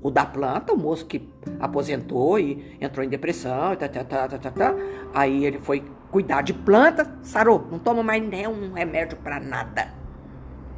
O 0.03 0.11
da 0.11 0.25
planta, 0.25 0.73
o 0.73 0.77
moço 0.77 1.05
que 1.05 1.27
aposentou 1.59 2.37
e 2.37 2.77
entrou 2.81 3.05
em 3.05 3.09
depressão, 3.09 3.73
tá, 3.75 3.87
tá, 3.87 4.03
tá, 4.03 4.27
tá, 4.27 4.37
tá, 4.37 4.51
tá. 4.51 4.75
aí 5.13 5.45
ele 5.45 5.59
foi 5.59 5.83
cuidar 6.11 6.41
de 6.41 6.53
planta, 6.53 7.17
sarou, 7.23 7.65
não 7.71 7.79
toma 7.79 8.03
mais 8.03 8.21
nenhum 8.21 8.73
remédio 8.73 9.17
para 9.17 9.39
nada. 9.39 9.93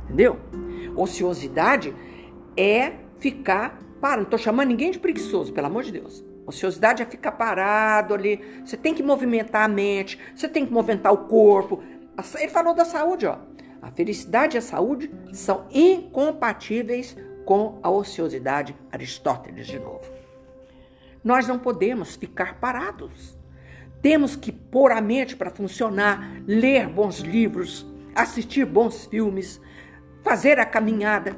Entendeu? 0.06 0.40
Ociosidade 0.96 1.94
é 2.56 2.94
ficar 3.20 3.80
para, 4.00 4.22
não 4.22 4.30
tô 4.30 4.38
chamando 4.38 4.68
ninguém 4.68 4.92
de 4.92 5.00
preguiçoso, 5.00 5.52
pelo 5.52 5.68
amor 5.68 5.84
de 5.84 5.92
Deus. 5.92 6.24
Ociosidade 6.46 7.02
é 7.02 7.06
ficar 7.06 7.32
parado 7.32 8.14
ali. 8.14 8.40
Você 8.64 8.78
tem 8.78 8.94
que 8.94 9.02
movimentar 9.02 9.66
a 9.66 9.68
mente, 9.68 10.20
você 10.36 10.48
tem 10.48 10.66
que 10.66 10.72
movimentar 10.72 11.12
o 11.12 11.26
corpo. 11.26 11.82
Ele 12.36 12.50
falou 12.50 12.76
da 12.76 12.86
saúde, 12.86 13.26
ó. 13.26 13.40
A 13.82 13.92
felicidade 13.92 14.56
e 14.56 14.60
a 14.60 14.62
saúde 14.62 15.12
são 15.34 15.66
incompatíveis 15.72 17.18
com 17.46 17.80
a 17.82 17.90
ociosidade. 17.90 18.76
Aristóteles, 18.92 19.68
de 19.68 19.80
novo. 19.80 20.02
Nós 21.24 21.48
não 21.48 21.58
podemos 21.58 22.16
ficar 22.16 22.60
parados. 22.60 23.38
Temos 24.02 24.36
que 24.36 24.52
pôr 24.52 24.92
a 24.92 25.02
mente 25.02 25.36
para 25.36 25.50
funcionar, 25.50 26.42
ler 26.46 26.88
bons 26.88 27.20
livros, 27.20 27.86
assistir 28.14 28.66
bons 28.66 29.06
filmes, 29.06 29.60
fazer 30.24 30.60
a 30.60 30.66
caminhada. 30.66 31.36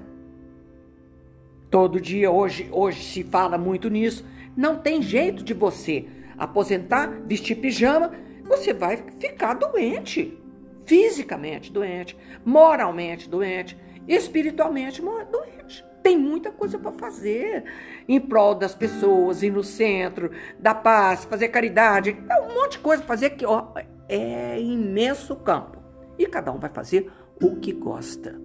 Todo 1.69 2.01
dia, 2.01 2.31
hoje, 2.31 2.67
hoje 2.71 3.03
se 3.03 3.23
fala 3.23 3.57
muito 3.57 3.89
nisso 3.89 4.25
não 4.57 4.75
tem 4.75 5.03
jeito 5.03 5.43
de 5.43 5.53
você 5.53 6.07
aposentar, 6.35 7.21
vestir 7.27 7.57
pijama, 7.57 8.11
você 8.43 8.73
vai 8.73 8.97
ficar 9.19 9.53
doente. 9.53 10.35
Fisicamente 10.83 11.71
doente, 11.71 12.17
moralmente 12.43 13.29
doente, 13.29 13.77
espiritualmente 14.07 14.99
doente. 14.99 15.85
Tem 16.07 16.17
muita 16.17 16.53
coisa 16.53 16.79
para 16.79 16.93
fazer 16.93 17.65
em 18.07 18.17
prol 18.17 18.55
das 18.55 18.73
pessoas, 18.73 19.43
ir 19.43 19.51
no 19.51 19.61
centro, 19.61 20.31
da 20.57 20.73
paz, 20.73 21.25
fazer 21.25 21.49
caridade, 21.49 22.17
é 22.29 22.41
um 22.43 22.55
monte 22.55 22.77
de 22.77 22.79
coisa 22.79 23.03
para 23.03 23.13
fazer 23.13 23.31
que 23.31 23.45
ó, 23.45 23.73
é 24.07 24.57
imenso 24.57 25.35
campo. 25.35 25.83
E 26.17 26.25
cada 26.25 26.49
um 26.53 26.59
vai 26.59 26.69
fazer 26.69 27.11
o 27.43 27.57
que 27.57 27.73
gosta. 27.73 28.39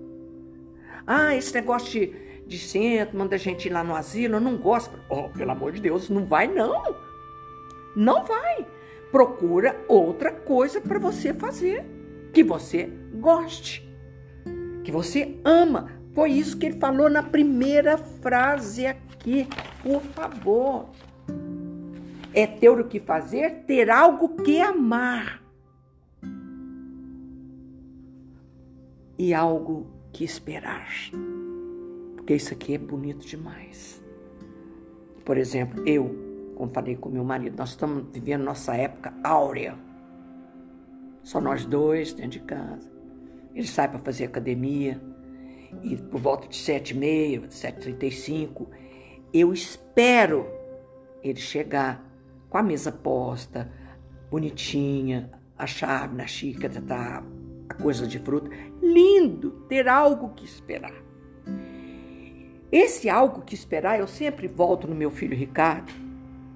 Ah, 1.07 1.37
esse 1.37 1.55
negócio 1.55 2.01
de 2.01 2.33
de 2.45 2.59
centro, 2.59 3.17
manda 3.17 3.37
a 3.37 3.39
gente 3.39 3.67
ir 3.67 3.71
lá 3.71 3.85
no 3.85 3.95
asilo, 3.95 4.35
eu 4.35 4.41
não 4.41 4.57
gosto. 4.57 4.99
Oh, 5.09 5.29
pelo 5.29 5.53
amor 5.53 5.71
de 5.71 5.81
Deus, 5.81 6.11
não 6.11 6.27
vai 6.27 6.49
não. 6.49 6.83
Não 7.95 8.25
vai. 8.25 8.67
Procura 9.13 9.81
outra 9.87 10.33
coisa 10.33 10.81
para 10.81 10.99
você 10.99 11.33
fazer 11.33 11.87
que 12.33 12.43
você 12.43 12.91
goste, 13.15 13.89
que 14.83 14.91
você 14.91 15.39
ama. 15.45 16.02
Foi 16.15 16.31
isso 16.31 16.59
que 16.59 16.67
ele 16.67 16.79
falou 16.79 17.09
na 17.09 17.23
primeira 17.23 17.97
frase 17.97 18.87
aqui. 18.87 19.49
Por 19.83 20.03
favor. 20.03 20.91
É 22.35 22.47
ter 22.47 22.71
o 22.71 22.85
que 22.85 23.01
fazer, 23.01 23.65
ter 23.67 23.91
algo 23.91 24.37
que 24.43 24.61
amar. 24.61 25.43
E 29.19 29.33
algo 29.33 29.87
que 30.13 30.25
esperar. 30.25 30.89
Porque 32.17 32.35
isso 32.35 32.53
aqui 32.53 32.75
é 32.75 32.79
bonito 32.79 33.27
demais. 33.27 34.03
Por 35.25 35.37
exemplo, 35.37 35.87
eu, 35.87 36.55
como 36.57 36.73
falei 36.73 36.97
com 36.97 37.09
meu 37.09 37.25
marido, 37.25 37.57
nós 37.57 37.71
estamos 37.71 38.07
vivendo 38.13 38.43
nossa 38.43 38.75
época 38.75 39.15
áurea. 39.23 39.77
Só 41.23 41.41
nós 41.41 41.65
dois 41.65 42.13
dentro 42.13 42.33
de 42.33 42.41
casa. 42.41 42.91
Ele 43.55 43.67
sai 43.67 43.89
para 43.89 43.99
fazer 43.99 44.25
academia 44.25 45.01
e 45.83 45.97
por 45.97 46.21
volta 46.21 46.49
de 46.49 46.57
sete 46.57 46.91
e 46.91 46.97
meia, 46.97 47.43
sete 47.51 47.81
trinta 47.81 48.07
e 48.07 48.13
cinco, 48.13 48.69
eu 49.33 49.53
espero 49.53 50.47
ele 51.23 51.41
chegar 51.41 52.05
com 52.49 52.59
a 52.59 52.63
mesa 52.63 52.93
posta, 52.93 53.73
bonitinha, 54.31 55.31
a 55.57 55.67
chave 55.67 56.17
na 56.17 56.27
xícara, 56.27 56.83
tá, 56.83 57.23
a 57.69 57.75
coisa 57.75 58.07
de 58.07 58.19
fruta. 58.19 58.51
Lindo 58.83 59.51
ter 59.69 59.89
algo 59.89 60.31
que 60.31 60.45
esperar. 60.45 60.95
Esse 62.71 63.09
algo 63.11 63.43
que 63.43 63.55
esperar, 63.55 64.01
eu 64.01 64.07
sempre 64.07 64.49
volto 64.49 64.89
no 64.89 64.95
meu 64.95 65.11
filho 65.11 65.37
Ricardo, 65.37 65.93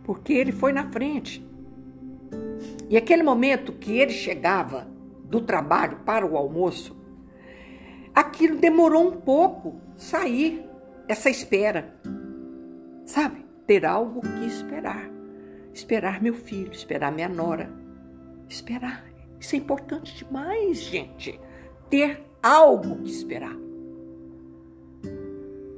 porque 0.03 0.33
ele 0.33 0.51
foi 0.51 0.73
na 0.73 0.91
frente. 0.91 1.47
E 2.89 2.97
aquele 2.97 3.23
momento 3.23 3.73
que 3.73 3.99
ele 3.99 4.13
chegava 4.13 4.89
do 5.25 5.41
trabalho 5.41 5.99
para 6.07 6.25
o 6.25 6.37
almoço, 6.37 6.96
aquilo 8.17 8.57
demorou 8.57 9.09
um 9.09 9.21
pouco 9.21 9.79
sair, 9.95 10.67
essa 11.07 11.29
espera. 11.29 11.95
Sabe? 13.05 13.45
Ter 13.67 13.85
algo 13.85 14.23
que 14.23 14.47
esperar. 14.47 15.11
Esperar 15.75 16.23
meu 16.23 16.33
filho, 16.33 16.73
esperar 16.73 17.13
minha 17.13 17.29
nora. 17.29 17.71
Esperar. 18.49 19.05
Isso 19.39 19.55
é 19.55 19.59
importante 19.59 20.17
demais, 20.17 20.79
gente. 20.79 21.39
Ter 21.91 22.25
algo 22.43 23.03
que 23.03 23.11
esperar. 23.11 23.57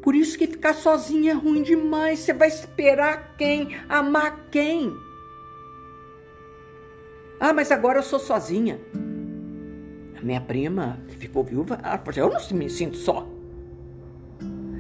Por 0.01 0.15
isso 0.15 0.39
que 0.39 0.47
ficar 0.47 0.75
sozinha 0.75 1.33
é 1.33 1.35
ruim 1.35 1.63
demais. 1.63 2.21
Você 2.21 2.33
vai 2.33 2.49
esperar 2.49 3.37
quem? 3.37 3.77
Amar 3.89 4.49
quem? 4.51 4.97
Ah, 7.41 7.53
mas 7.53 7.73
agora 7.73 7.99
eu 7.99 8.03
sou 8.03 8.21
sozinha. 8.21 8.81
A 10.21 10.25
minha 10.25 10.41
prima, 10.41 10.99
ficou 11.19 11.45
viúva, 11.45 11.79
ela 11.83 11.99
falou 11.99 12.37
assim, 12.37 12.51
eu 12.53 12.57
não 12.57 12.59
me 12.59 12.69
sinto 12.69 12.97
só. 12.97 13.27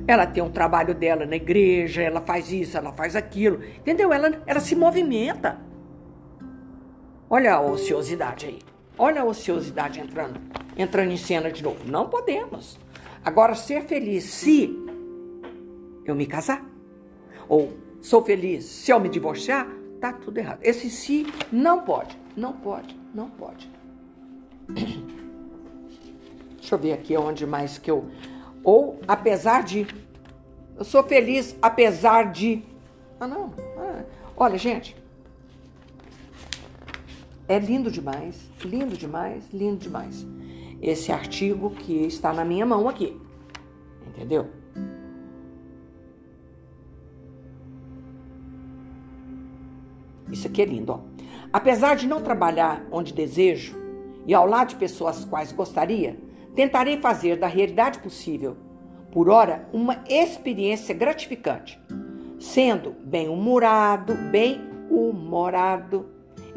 Ela 0.07 0.27
tem 0.27 0.42
um 0.42 0.51
trabalho 0.51 0.94
dela 0.94 1.27
na 1.27 1.37
igreja, 1.37 2.03
ela 2.03 2.20
faz 2.20 2.51
isso, 2.51 2.77
ela 2.77 2.92
faz 2.92 3.14
aquilo. 3.14 3.62
Entendeu? 3.79 4.12
Ela, 4.12 4.42
ela 4.46 4.59
se 4.59 4.74
movimenta. 4.74 5.59
Olha 7.31 7.55
a 7.55 7.61
ociosidade 7.61 8.46
aí. 8.46 8.59
Olha 8.96 9.20
a 9.20 9.24
ociosidade 9.24 10.01
entrando, 10.01 10.40
entrando 10.77 11.12
em 11.12 11.16
cena 11.16 11.53
de 11.53 11.62
novo. 11.62 11.85
Não 11.87 12.09
podemos. 12.09 12.81
Agora, 13.24 13.55
ser 13.55 13.83
feliz 13.83 14.24
se 14.24 14.74
eu 16.05 16.14
me 16.14 16.27
casar. 16.27 16.64
Ou 17.48 17.77
sou 18.01 18.24
feliz 18.24 18.64
se 18.64 18.90
eu 18.90 18.98
me 18.98 19.09
divorciar, 19.09 19.68
tá 20.01 20.12
tudo 20.12 20.38
errado. 20.38 20.61
Esse 20.62 20.90
se 20.90 21.27
não 21.53 21.83
pode, 21.83 22.18
não 22.35 22.55
pode, 22.55 22.98
não 23.14 23.29
pode. 23.29 23.70
Deixa 26.68 26.74
eu 26.74 26.78
ver 26.78 26.92
aqui 26.92 27.16
onde 27.16 27.46
mais 27.46 27.78
que 27.78 27.90
eu. 27.90 28.04
Ou 28.62 29.00
apesar 29.09 29.62
de. 29.62 29.87
Eu 30.76 30.85
sou 30.85 31.02
feliz 31.02 31.57
apesar 31.62 32.31
de. 32.31 32.62
Ah, 33.18 33.26
não. 33.26 33.54
Ah, 33.78 34.04
olha, 34.37 34.59
gente. 34.59 34.94
É 37.48 37.59
lindo 37.59 37.90
demais, 37.90 38.50
lindo 38.62 38.98
demais, 38.98 39.50
lindo 39.50 39.78
demais. 39.78 40.26
Esse 40.83 41.11
artigo 41.11 41.70
que 41.70 42.04
está 42.04 42.35
na 42.35 42.44
minha 42.44 42.66
mão 42.66 42.87
aqui. 42.87 43.18
Entendeu? 44.07 44.50
Isso 50.31 50.46
aqui 50.46 50.61
é 50.61 50.66
lindo, 50.66 50.92
ó. 50.92 51.00
Apesar 51.50 51.96
de 51.96 52.07
não 52.07 52.20
trabalhar 52.20 52.87
onde 52.92 53.14
desejo 53.14 53.74
e 54.26 54.35
ao 54.35 54.46
lado 54.46 54.68
de 54.68 54.76
pessoas 54.76 55.24
quais 55.24 55.50
gostaria, 55.50 56.27
tentarei 56.58 56.96
fazer 56.96 57.36
da 57.36 57.46
realidade 57.46 58.00
possível, 58.00 58.56
por 59.12 59.28
ora, 59.28 59.68
uma 59.72 60.02
experiência 60.08 60.92
gratificante, 60.92 61.80
sendo 62.40 62.96
bem-humorado, 63.04 64.12
bem-humorado, 64.32 66.06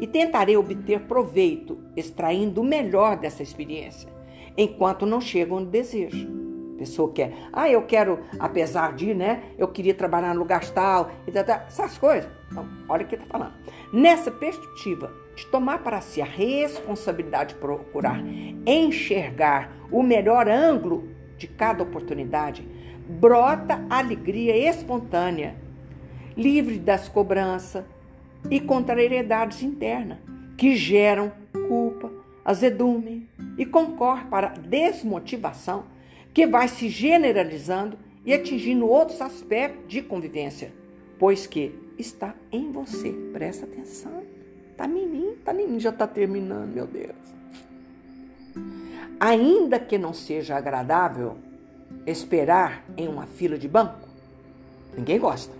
e 0.00 0.06
tentarei 0.08 0.56
obter 0.56 1.02
proveito, 1.02 1.78
extraindo 1.96 2.62
o 2.62 2.64
melhor 2.64 3.16
dessa 3.16 3.44
experiência, 3.44 4.12
enquanto 4.56 5.06
não 5.06 5.20
chego 5.20 5.56
onde 5.56 5.70
desejo. 5.70 6.28
Pessoa 6.76 7.12
quer, 7.12 7.32
ah, 7.52 7.70
eu 7.70 7.82
quero, 7.82 8.18
apesar 8.40 8.94
de, 8.94 9.14
né, 9.14 9.52
eu 9.56 9.68
queria 9.68 9.94
trabalhar 9.94 10.34
no 10.34 10.40
lugar 10.40 10.68
tal, 10.70 11.12
tal, 11.32 11.44
tal, 11.44 11.60
essas 11.68 11.96
coisas. 11.96 12.28
Então, 12.50 12.66
olha 12.88 13.04
o 13.04 13.06
que 13.06 13.14
está 13.14 13.26
falando. 13.28 13.54
Nessa 13.92 14.32
perspectiva 14.32 15.21
de 15.34 15.46
tomar 15.46 15.82
para 15.82 16.00
si 16.00 16.20
a 16.20 16.24
responsabilidade 16.24 17.54
de 17.54 17.60
procurar 17.60 18.22
enxergar 18.66 19.72
o 19.90 20.02
melhor 20.02 20.48
ângulo 20.48 21.08
de 21.36 21.46
cada 21.46 21.82
oportunidade, 21.82 22.66
brota 23.08 23.84
alegria 23.90 24.56
espontânea, 24.56 25.56
livre 26.36 26.78
das 26.78 27.08
cobranças 27.08 27.84
e 28.50 28.60
contrariedades 28.60 29.62
internas, 29.62 30.18
que 30.56 30.76
geram 30.76 31.32
culpa, 31.68 32.10
azedume 32.44 33.28
e 33.58 33.66
concorre 33.66 34.24
para 34.26 34.48
desmotivação, 34.48 35.84
que 36.32 36.46
vai 36.46 36.68
se 36.68 36.88
generalizando 36.88 37.98
e 38.24 38.32
atingindo 38.32 38.88
outros 38.88 39.20
aspectos 39.20 39.86
de 39.88 40.02
convivência, 40.02 40.72
pois 41.18 41.46
que 41.46 41.74
está 41.98 42.34
em 42.50 42.70
você. 42.70 43.12
Presta 43.32 43.66
atenção. 43.66 44.22
Tá 44.76 44.86
menino, 44.86 45.36
tá 45.44 45.52
menino, 45.52 45.78
já 45.78 45.92
tá 45.92 46.06
terminando, 46.06 46.72
meu 46.72 46.86
Deus. 46.86 47.14
Ainda 49.20 49.78
que 49.78 49.96
não 49.98 50.12
seja 50.12 50.56
agradável 50.56 51.36
esperar 52.06 52.84
em 52.96 53.06
uma 53.06 53.26
fila 53.26 53.56
de 53.56 53.68
banco, 53.68 54.08
ninguém 54.96 55.18
gosta. 55.18 55.52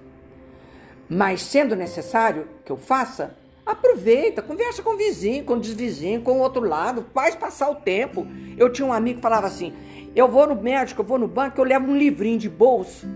Mas 1.09 1.43
sendo 1.43 1.77
necessário 1.77 2.49
que 2.65 2.73
eu 2.73 2.77
faça, 2.77 3.37
aproveita, 3.65 4.43
conversa 4.43 4.83
com 4.83 4.95
o 4.95 4.97
vizinho, 4.97 5.45
com 5.45 5.55
o 5.55 5.61
desvizinho, 5.61 6.23
com 6.23 6.33
o 6.33 6.41
outro 6.41 6.63
lado, 6.63 7.07
faz 7.15 7.35
passar 7.35 7.71
o 7.71 7.77
tempo. 7.77 8.27
Eu 8.57 8.73
tinha 8.73 8.87
um 8.87 8.93
amigo 8.93 9.17
que 9.17 9.23
falava 9.23 9.47
assim: 9.47 9.73
eu 10.15 10.29
vou 10.29 10.47
no 10.47 10.61
médico, 10.61 11.03
eu 11.03 11.07
vou 11.07 11.19
no 11.19 11.29
banco, 11.29 11.61
eu 11.61 11.65
levo 11.65 11.91
um 11.91 11.97
livrinho 11.97 12.39
de 12.39 12.49
bolso, 12.49 13.07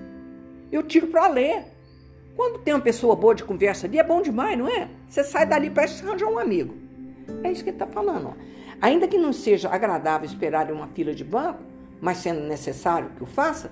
eu 0.70 0.82
tiro 0.82 1.09
para 1.09 1.28
ler. 1.28 1.75
Quando 2.37 2.59
tem 2.59 2.75
uma 2.75 2.83
pessoa 2.83 3.16
boa 3.16 3.35
de 3.35 3.42
conversa 3.42 3.87
ali, 3.87 3.99
é 3.99 4.05
bom 4.05 4.20
demais, 4.20 4.59
não 4.59 4.68
é? 4.68 4.90
Você 5.09 5.25
sai 5.25 5.46
dali 5.46 5.70
para 5.70 5.85
arranjar 5.85 6.29
um 6.29 6.38
amigo. 6.38 6.75
É 7.42 7.51
isso 7.51 7.64
que 7.64 7.70
ele 7.70 7.77
está 7.77 7.87
falando. 7.87 8.29
Ó. 8.29 8.33
Ainda 8.81 9.09
que 9.09 9.16
não 9.16 9.33
seja 9.33 9.70
agradável 9.70 10.27
esperar 10.27 10.68
em 10.68 10.72
uma 10.72 10.87
fila 10.88 11.14
de 11.14 11.25
banco, 11.25 11.62
mas 11.99 12.18
sendo 12.18 12.40
necessário 12.40 13.11
que 13.16 13.22
o 13.22 13.27
faça, 13.27 13.70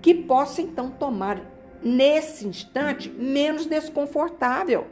que 0.00 0.14
possa 0.14 0.62
então 0.62 0.90
tomar 0.90 1.42
nesse 1.82 2.46
instante 2.46 3.10
menos 3.10 3.66
desconfortável, 3.66 4.86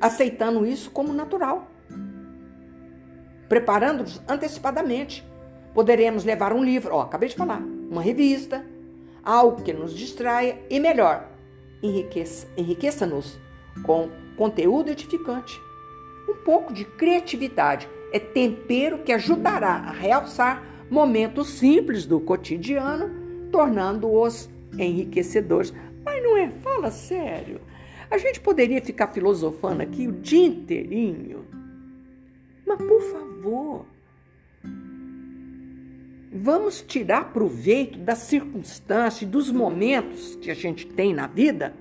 aceitando 0.00 0.66
isso 0.66 0.90
como 0.90 1.12
natural, 1.12 1.70
preparando-nos 3.48 4.20
antecipadamente. 4.28 5.24
Poderemos 5.72 6.24
levar 6.24 6.52
um 6.52 6.62
livro, 6.62 6.94
ó, 6.94 7.02
acabei 7.02 7.28
de 7.28 7.36
falar, 7.36 7.60
uma 7.60 8.02
revista, 8.02 8.66
algo 9.22 9.62
que 9.62 9.72
nos 9.72 9.94
distraia 9.94 10.58
e 10.68 10.80
melhor, 10.80 11.28
enriqueça, 11.84 12.48
enriqueça-nos 12.56 13.38
com 13.82 14.08
conteúdo 14.36 14.90
edificante. 14.90 15.60
Um 16.28 16.34
pouco 16.34 16.72
de 16.72 16.84
criatividade 16.84 17.88
é 18.12 18.18
tempero 18.18 18.98
que 18.98 19.12
ajudará 19.12 19.74
a 19.74 19.92
realçar 19.92 20.64
momentos 20.90 21.48
simples 21.48 22.06
do 22.06 22.18
cotidiano, 22.20 23.10
tornando-os 23.50 24.48
enriquecedores. 24.78 25.74
Mas 26.04 26.22
não 26.22 26.36
é? 26.36 26.50
Fala 26.50 26.90
sério. 26.90 27.60
A 28.10 28.16
gente 28.16 28.40
poderia 28.40 28.80
ficar 28.80 29.08
filosofando 29.08 29.82
aqui 29.82 30.06
o 30.06 30.12
dia 30.12 30.46
inteirinho. 30.46 31.44
Mas 32.66 32.78
por 32.78 33.02
favor, 33.02 33.86
vamos 36.34 36.82
tirar 36.82 37.32
proveito 37.32 37.96
das 37.98 38.18
circunstâncias 38.18 39.22
e 39.22 39.26
dos 39.26 39.52
momentos 39.52 40.34
que 40.36 40.50
a 40.50 40.54
gente 40.54 40.84
tem 40.84 41.14
na 41.14 41.28
vida 41.28 41.72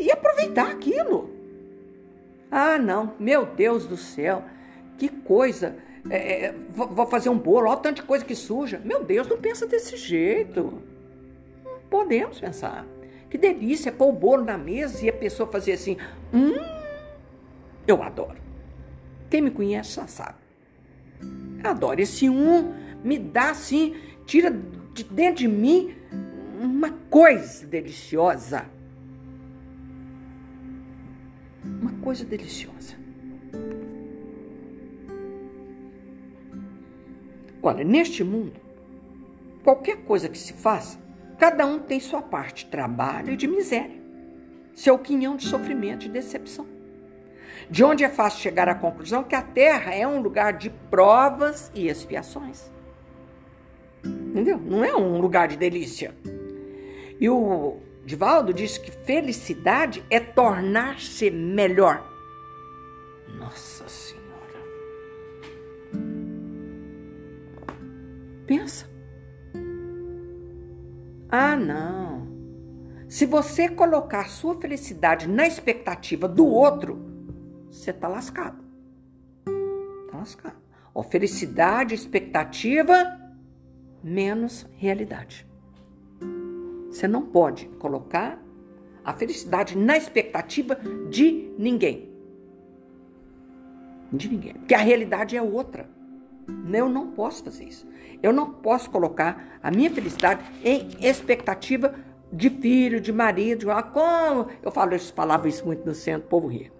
e 0.00 0.10
aproveitar 0.10 0.68
aquilo. 0.68 1.30
Ah, 2.50 2.76
não, 2.78 3.14
meu 3.18 3.46
Deus 3.46 3.86
do 3.86 3.96
céu, 3.96 4.42
que 4.96 5.08
coisa 5.08 5.76
é, 6.10 6.46
é 6.46 6.54
vou 6.74 7.06
fazer 7.06 7.28
um 7.28 7.38
bolo, 7.38 7.68
olha 7.68 7.92
de 7.92 8.02
coisa 8.02 8.24
que 8.24 8.34
suja. 8.34 8.80
Meu 8.84 9.04
Deus, 9.04 9.28
não 9.28 9.38
pensa 9.38 9.66
desse 9.66 9.96
jeito. 9.96 10.82
Não 11.64 11.78
podemos 11.88 12.40
pensar. 12.40 12.84
Que 13.30 13.38
delícia 13.38 13.92
pôr 13.92 14.08
o 14.08 14.12
bolo 14.12 14.44
na 14.44 14.56
mesa 14.56 15.04
e 15.04 15.08
a 15.08 15.12
pessoa 15.12 15.50
fazer 15.50 15.72
assim. 15.72 15.96
Hum, 16.32 16.54
eu 17.86 18.02
adoro. 18.02 18.38
Quem 19.30 19.42
me 19.42 19.50
conhece 19.50 19.96
já 19.96 20.06
sabe. 20.06 20.37
Adoro. 21.62 22.00
Esse 22.00 22.28
um 22.28 22.74
me 23.02 23.18
dá 23.18 23.50
assim, 23.50 23.94
tira 24.26 24.50
de 24.94 25.04
dentro 25.04 25.40
de 25.40 25.48
mim 25.48 25.94
uma 26.60 26.90
coisa 27.10 27.66
deliciosa. 27.66 28.66
Uma 31.64 31.92
coisa 32.00 32.24
deliciosa. 32.24 32.96
Olha, 37.62 37.84
neste 37.84 38.24
mundo, 38.24 38.60
qualquer 39.62 39.98
coisa 40.04 40.28
que 40.28 40.38
se 40.38 40.52
faça, 40.52 40.98
cada 41.38 41.66
um 41.66 41.78
tem 41.78 42.00
sua 42.00 42.22
parte 42.22 42.64
de 42.64 42.70
trabalho 42.70 43.32
e 43.32 43.36
de 43.36 43.46
miséria, 43.46 44.00
seu 44.74 44.98
quinhão 44.98 45.36
de 45.36 45.44
sofrimento 45.44 46.06
e 46.06 46.08
decepção. 46.08 46.77
De 47.70 47.84
onde 47.84 48.02
é 48.02 48.08
fácil 48.08 48.40
chegar 48.40 48.68
à 48.68 48.74
conclusão 48.74 49.22
que 49.22 49.34
a 49.34 49.42
Terra 49.42 49.94
é 49.94 50.06
um 50.06 50.20
lugar 50.20 50.54
de 50.54 50.70
provas 50.70 51.70
e 51.74 51.88
expiações. 51.88 52.70
Entendeu? 54.04 54.58
Não 54.58 54.84
é 54.84 54.94
um 54.96 55.20
lugar 55.20 55.48
de 55.48 55.56
delícia. 55.56 56.14
E 57.20 57.28
o 57.28 57.78
Divaldo 58.04 58.54
diz 58.54 58.78
que 58.78 58.90
felicidade 58.90 60.02
é 60.08 60.18
tornar-se 60.18 61.30
melhor. 61.30 62.08
Nossa 63.36 63.86
Senhora. 63.88 64.18
Pensa. 68.46 68.88
Ah, 71.28 71.54
não. 71.54 72.26
Se 73.08 73.26
você 73.26 73.68
colocar 73.68 74.28
sua 74.30 74.58
felicidade 74.58 75.28
na 75.28 75.46
expectativa 75.46 76.26
do 76.26 76.46
outro, 76.46 77.07
você 77.70 77.92
tá 77.92 78.08
lascado. 78.08 78.62
Tá 80.10 80.18
lascado. 80.18 80.56
Ó, 80.94 81.02
felicidade, 81.02 81.94
expectativa, 81.94 82.94
menos 84.02 84.66
realidade. 84.76 85.46
Você 86.90 87.06
não 87.06 87.26
pode 87.26 87.68
colocar 87.78 88.42
a 89.04 89.12
felicidade 89.12 89.76
na 89.76 89.96
expectativa 89.96 90.76
de 91.08 91.52
ninguém. 91.58 92.10
De 94.12 94.28
ninguém. 94.28 94.54
Porque 94.54 94.74
a 94.74 94.78
realidade 94.78 95.36
é 95.36 95.42
outra. 95.42 95.88
Eu 96.72 96.88
não 96.88 97.12
posso 97.12 97.44
fazer 97.44 97.64
isso. 97.64 97.86
Eu 98.22 98.32
não 98.32 98.52
posso 98.52 98.90
colocar 98.90 99.58
a 99.62 99.70
minha 99.70 99.90
felicidade 99.90 100.42
em 100.64 100.88
expectativa 101.00 101.94
de 102.32 102.50
filho, 102.50 103.00
de 103.00 103.12
marido. 103.12 103.70
Ah, 103.70 103.82
como? 103.82 104.48
Eu 104.62 104.70
falo, 104.70 104.94
eu 104.94 104.98
falava 104.98 105.48
isso 105.48 105.64
muito 105.64 105.86
no 105.86 105.94
centro, 105.94 106.26
o 106.26 106.30
povo 106.30 106.48
ria. 106.48 106.72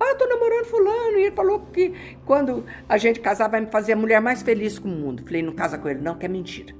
Ah, 0.00 0.14
tô 0.14 0.26
namorando 0.26 0.64
fulano. 0.66 1.18
E 1.18 1.22
ele 1.22 1.34
falou 1.34 1.60
que 1.72 1.92
quando 2.24 2.64
a 2.88 2.96
gente 2.98 3.20
casar 3.20 3.48
vai 3.48 3.60
me 3.60 3.70
fazer 3.70 3.92
a 3.92 3.96
mulher 3.96 4.20
mais 4.20 4.42
feliz 4.42 4.78
do 4.78 4.88
mundo. 4.88 5.22
Falei, 5.24 5.42
não 5.42 5.52
casa 5.52 5.78
com 5.78 5.88
ele 5.88 6.00
não, 6.00 6.16
que 6.16 6.26
é 6.26 6.28
mentira. 6.28 6.74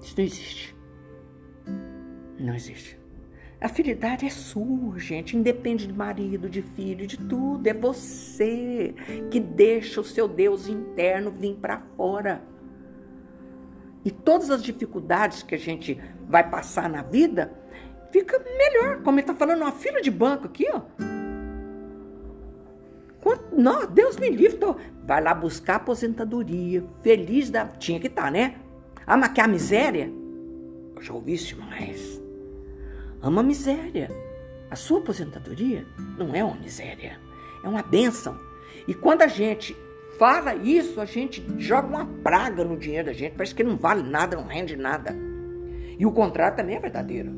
Isso 0.00 0.14
não 0.16 0.24
existe. 0.24 0.76
Não 2.38 2.54
existe. 2.54 2.98
A 3.60 3.68
fidelidade 3.68 4.24
é 4.24 4.30
sua, 4.30 4.98
gente. 4.98 5.36
Independe 5.36 5.86
de 5.86 5.92
marido, 5.92 6.48
de 6.48 6.62
filho, 6.62 7.06
de 7.06 7.18
tudo. 7.18 7.66
É 7.66 7.74
você 7.74 8.94
que 9.30 9.38
deixa 9.38 10.00
o 10.00 10.04
seu 10.04 10.26
Deus 10.26 10.66
interno 10.66 11.30
vir 11.30 11.56
para 11.56 11.82
fora. 11.96 12.42
E 14.02 14.10
todas 14.10 14.50
as 14.50 14.62
dificuldades 14.62 15.42
que 15.42 15.54
a 15.54 15.58
gente 15.58 16.00
vai 16.26 16.48
passar 16.48 16.88
na 16.88 17.02
vida, 17.02 17.52
fica 18.10 18.38
melhor. 18.38 19.02
Como 19.02 19.18
ele 19.18 19.24
está 19.24 19.34
falando, 19.34 19.60
uma 19.60 19.72
fila 19.72 20.00
de 20.00 20.10
banco 20.10 20.46
aqui, 20.46 20.66
ó. 20.72 20.80
Não, 23.52 23.86
Deus 23.86 24.16
me 24.16 24.30
livre. 24.30 24.56
Tô... 24.58 24.76
Vai 25.04 25.22
lá 25.22 25.34
buscar 25.34 25.76
aposentadoria. 25.76 26.84
Feliz 27.02 27.50
da. 27.50 27.66
Tinha 27.66 28.00
que 28.00 28.06
estar, 28.06 28.24
tá, 28.24 28.30
né? 28.30 28.56
Ah, 29.06 29.16
mas 29.16 29.32
que 29.32 29.40
a 29.40 29.48
miséria? 29.48 30.10
Eu 30.94 31.02
já 31.02 31.12
ouvi 31.12 31.34
isso 31.34 31.58
mais. 31.58 32.20
Ama 33.22 33.40
a 33.40 33.44
miséria. 33.44 34.08
A 34.70 34.76
sua 34.76 35.00
aposentadoria 35.00 35.86
não 36.16 36.34
é 36.34 36.42
uma 36.44 36.56
miséria. 36.56 37.18
É 37.62 37.68
uma 37.68 37.82
bênção. 37.82 38.38
E 38.86 38.94
quando 38.94 39.22
a 39.22 39.26
gente 39.26 39.76
fala 40.18 40.54
isso, 40.54 41.00
a 41.00 41.04
gente 41.04 41.44
joga 41.58 41.88
uma 41.88 42.06
praga 42.06 42.64
no 42.64 42.76
dinheiro 42.76 43.06
da 43.06 43.12
gente. 43.12 43.34
Parece 43.34 43.54
que 43.54 43.64
não 43.64 43.76
vale 43.76 44.02
nada, 44.02 44.36
não 44.36 44.46
rende 44.46 44.76
nada. 44.76 45.14
E 45.98 46.06
o 46.06 46.12
contrário 46.12 46.56
também 46.56 46.76
é 46.76 46.80
verdadeiro. 46.80 47.32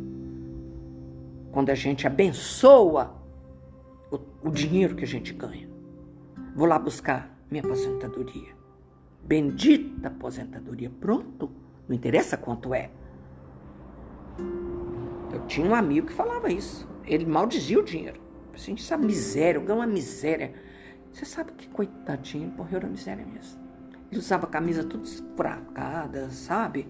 Quando 1.50 1.70
a 1.70 1.74
gente 1.74 2.06
abençoa 2.06 3.14
o, 4.10 4.48
o 4.48 4.50
dinheiro 4.50 4.94
que 4.94 5.04
a 5.04 5.06
gente 5.06 5.32
ganha. 5.32 5.71
Vou 6.54 6.66
lá 6.66 6.78
buscar 6.78 7.30
minha 7.50 7.62
aposentadoria. 7.62 8.54
Bendita 9.22 10.08
aposentadoria. 10.08 10.90
Pronto. 10.90 11.50
Não 11.88 11.96
interessa 11.96 12.36
quanto 12.36 12.74
é. 12.74 12.90
Eu 15.32 15.46
tinha 15.46 15.66
um 15.66 15.74
amigo 15.74 16.08
que 16.08 16.12
falava 16.12 16.52
isso. 16.52 16.88
Ele 17.04 17.24
maldizia 17.24 17.78
o 17.78 17.82
dinheiro. 17.82 18.20
Assim, 18.54 18.74
essa 18.74 18.96
miséria, 18.96 19.58
eu 19.58 19.62
ganho 19.62 19.78
uma 19.78 19.86
miséria. 19.86 20.52
Você 21.10 21.24
sabe 21.24 21.52
que 21.52 21.68
coitadinho, 21.68 22.44
ele 22.44 22.56
morreu 22.56 22.80
na 22.80 22.88
miséria 22.88 23.24
mesmo. 23.24 23.60
Ele 24.10 24.20
usava 24.20 24.46
camisa 24.46 24.84
tudo 24.84 25.04
esfracada, 25.04 26.30
sabe? 26.30 26.86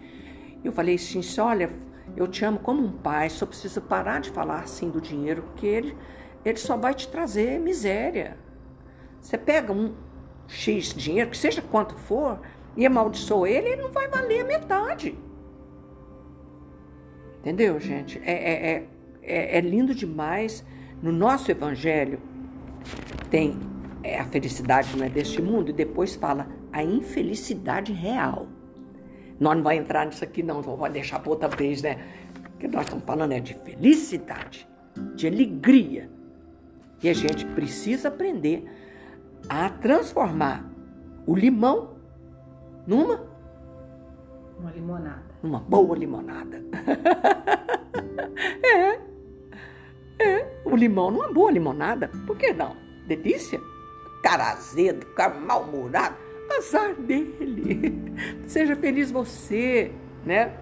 Eu 0.64 0.72
falei 0.72 0.96
assim, 0.96 1.20
olha, 1.40 1.70
eu 2.16 2.27
te 2.27 2.44
amo 2.44 2.59
como 2.59 2.83
um 2.83 2.92
pai, 2.92 3.31
só 3.31 3.46
preciso 3.46 3.81
parar 3.81 4.20
de 4.20 4.31
falar 4.31 4.61
assim 4.61 4.90
do 4.90 5.01
dinheiro, 5.01 5.42
porque 5.42 5.66
ele, 5.66 5.96
ele 6.44 6.59
só 6.59 6.77
vai 6.77 6.94
te 6.94 7.09
trazer 7.09 7.61
miséria. 7.61 8.37
Você 9.23 9.39
pega 9.39 9.73
um 9.73 9.95
X 10.49 10.93
dinheiro, 10.93 11.31
que 11.31 11.39
seja 11.39 11.63
quanto 11.63 11.95
for, 11.95 12.41
e 12.77 12.85
amaldiçoa 12.85 13.49
ele, 13.49 13.69
ele 13.69 13.83
não 13.83 13.91
vai 13.91 14.09
valer 14.09 14.41
a 14.41 14.45
metade. 14.45 15.17
Entendeu, 17.39 17.79
gente? 17.81 18.21
É, 18.25 18.33
é, 18.33 18.89
é, 19.23 19.59
é 19.59 19.61
lindo 19.61 19.95
demais. 19.95 20.65
No 21.01 21.13
nosso 21.13 21.51
evangelho 21.51 22.21
tem 23.31 23.59
é, 24.03 24.19
a 24.19 24.25
felicidade 24.25 24.97
não 24.97 25.07
é 25.07 25.09
deste 25.09 25.41
mundo, 25.41 25.71
e 25.71 25.73
depois 25.73 26.17
fala 26.17 26.49
a 26.73 26.83
infelicidade 26.83 27.93
real. 27.93 28.47
Nós 29.39 29.57
não 29.57 29.63
vamos 29.63 29.79
entrar 29.79 30.07
nisso 30.07 30.25
aqui, 30.25 30.43
não, 30.43 30.63
vamos 30.63 30.91
deixar 30.91 31.21
para 31.21 31.31
outra 31.31 31.49
vez, 31.49 31.83
né? 31.83 31.99
Porque 32.43 32.69
nós 32.69 32.85
estamos 32.85 33.05
falando 33.05 33.33
é 33.33 33.41
de 33.41 33.55
felicidade, 33.55 34.69
de 35.15 35.27
alegria. 35.27 36.11
E 37.03 37.09
a 37.09 37.13
gente 37.13 37.45
precisa 37.47 38.09
aprender 38.09 38.65
a 39.48 39.68
transformar 39.68 40.64
o 41.26 41.35
limão 41.35 41.96
numa 42.87 43.31
uma 44.59 44.70
limonada. 44.70 45.33
Uma 45.42 45.59
boa 45.59 45.96
limonada. 45.96 46.62
é. 48.64 49.00
É, 50.22 50.61
o 50.64 50.76
limão 50.76 51.11
numa 51.11 51.33
boa 51.33 51.50
limonada. 51.50 52.09
Por 52.26 52.37
que 52.37 52.52
não? 52.52 52.76
Delícia 53.09 53.59
cara 54.22 54.52
azedo, 54.52 55.05
cara 55.14 55.35
mal-humorado, 55.35 56.16
azar 56.57 56.94
dele. 56.94 58.14
Seja 58.46 58.76
feliz 58.76 59.11
você, 59.11 59.92
né? 60.24 60.57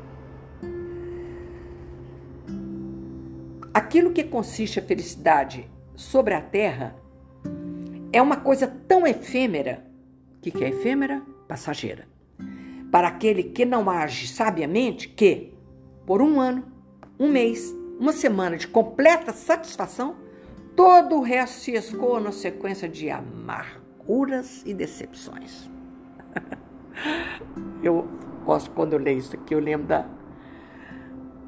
Aquilo 3.72 4.10
que 4.10 4.24
consiste 4.24 4.80
a 4.80 4.82
felicidade 4.82 5.70
sobre 5.94 6.34
a 6.34 6.40
terra 6.40 6.96
é 8.12 8.20
uma 8.20 8.36
coisa 8.36 8.66
tão 8.66 9.06
efêmera. 9.06 9.84
O 10.36 10.40
que, 10.40 10.50
que 10.50 10.64
é 10.64 10.68
efêmera? 10.68 11.22
Passageira. 11.46 12.08
Para 12.90 13.08
aquele 13.08 13.42
que 13.42 13.64
não 13.64 13.88
age 13.88 14.26
sabiamente, 14.28 15.08
que 15.08 15.52
por 16.06 16.20
um 16.20 16.40
ano, 16.40 16.64
um 17.18 17.28
mês, 17.28 17.74
uma 17.98 18.12
semana 18.12 18.56
de 18.56 18.66
completa 18.66 19.32
satisfação, 19.32 20.16
Todo 20.76 21.16
o 21.16 21.20
resto 21.20 21.60
se 21.60 21.72
escoa 21.72 22.20
na 22.20 22.32
sequência 22.32 22.88
de 22.88 23.10
amarguras 23.10 24.62
e 24.64 24.72
decepções. 24.72 25.68
eu 27.82 28.08
gosto 28.46 28.70
quando 28.70 28.94
eu 28.94 28.98
leio 28.98 29.18
isso 29.18 29.36
aqui, 29.36 29.54
eu 29.54 29.60
lembro 29.60 29.88
da 29.88 30.06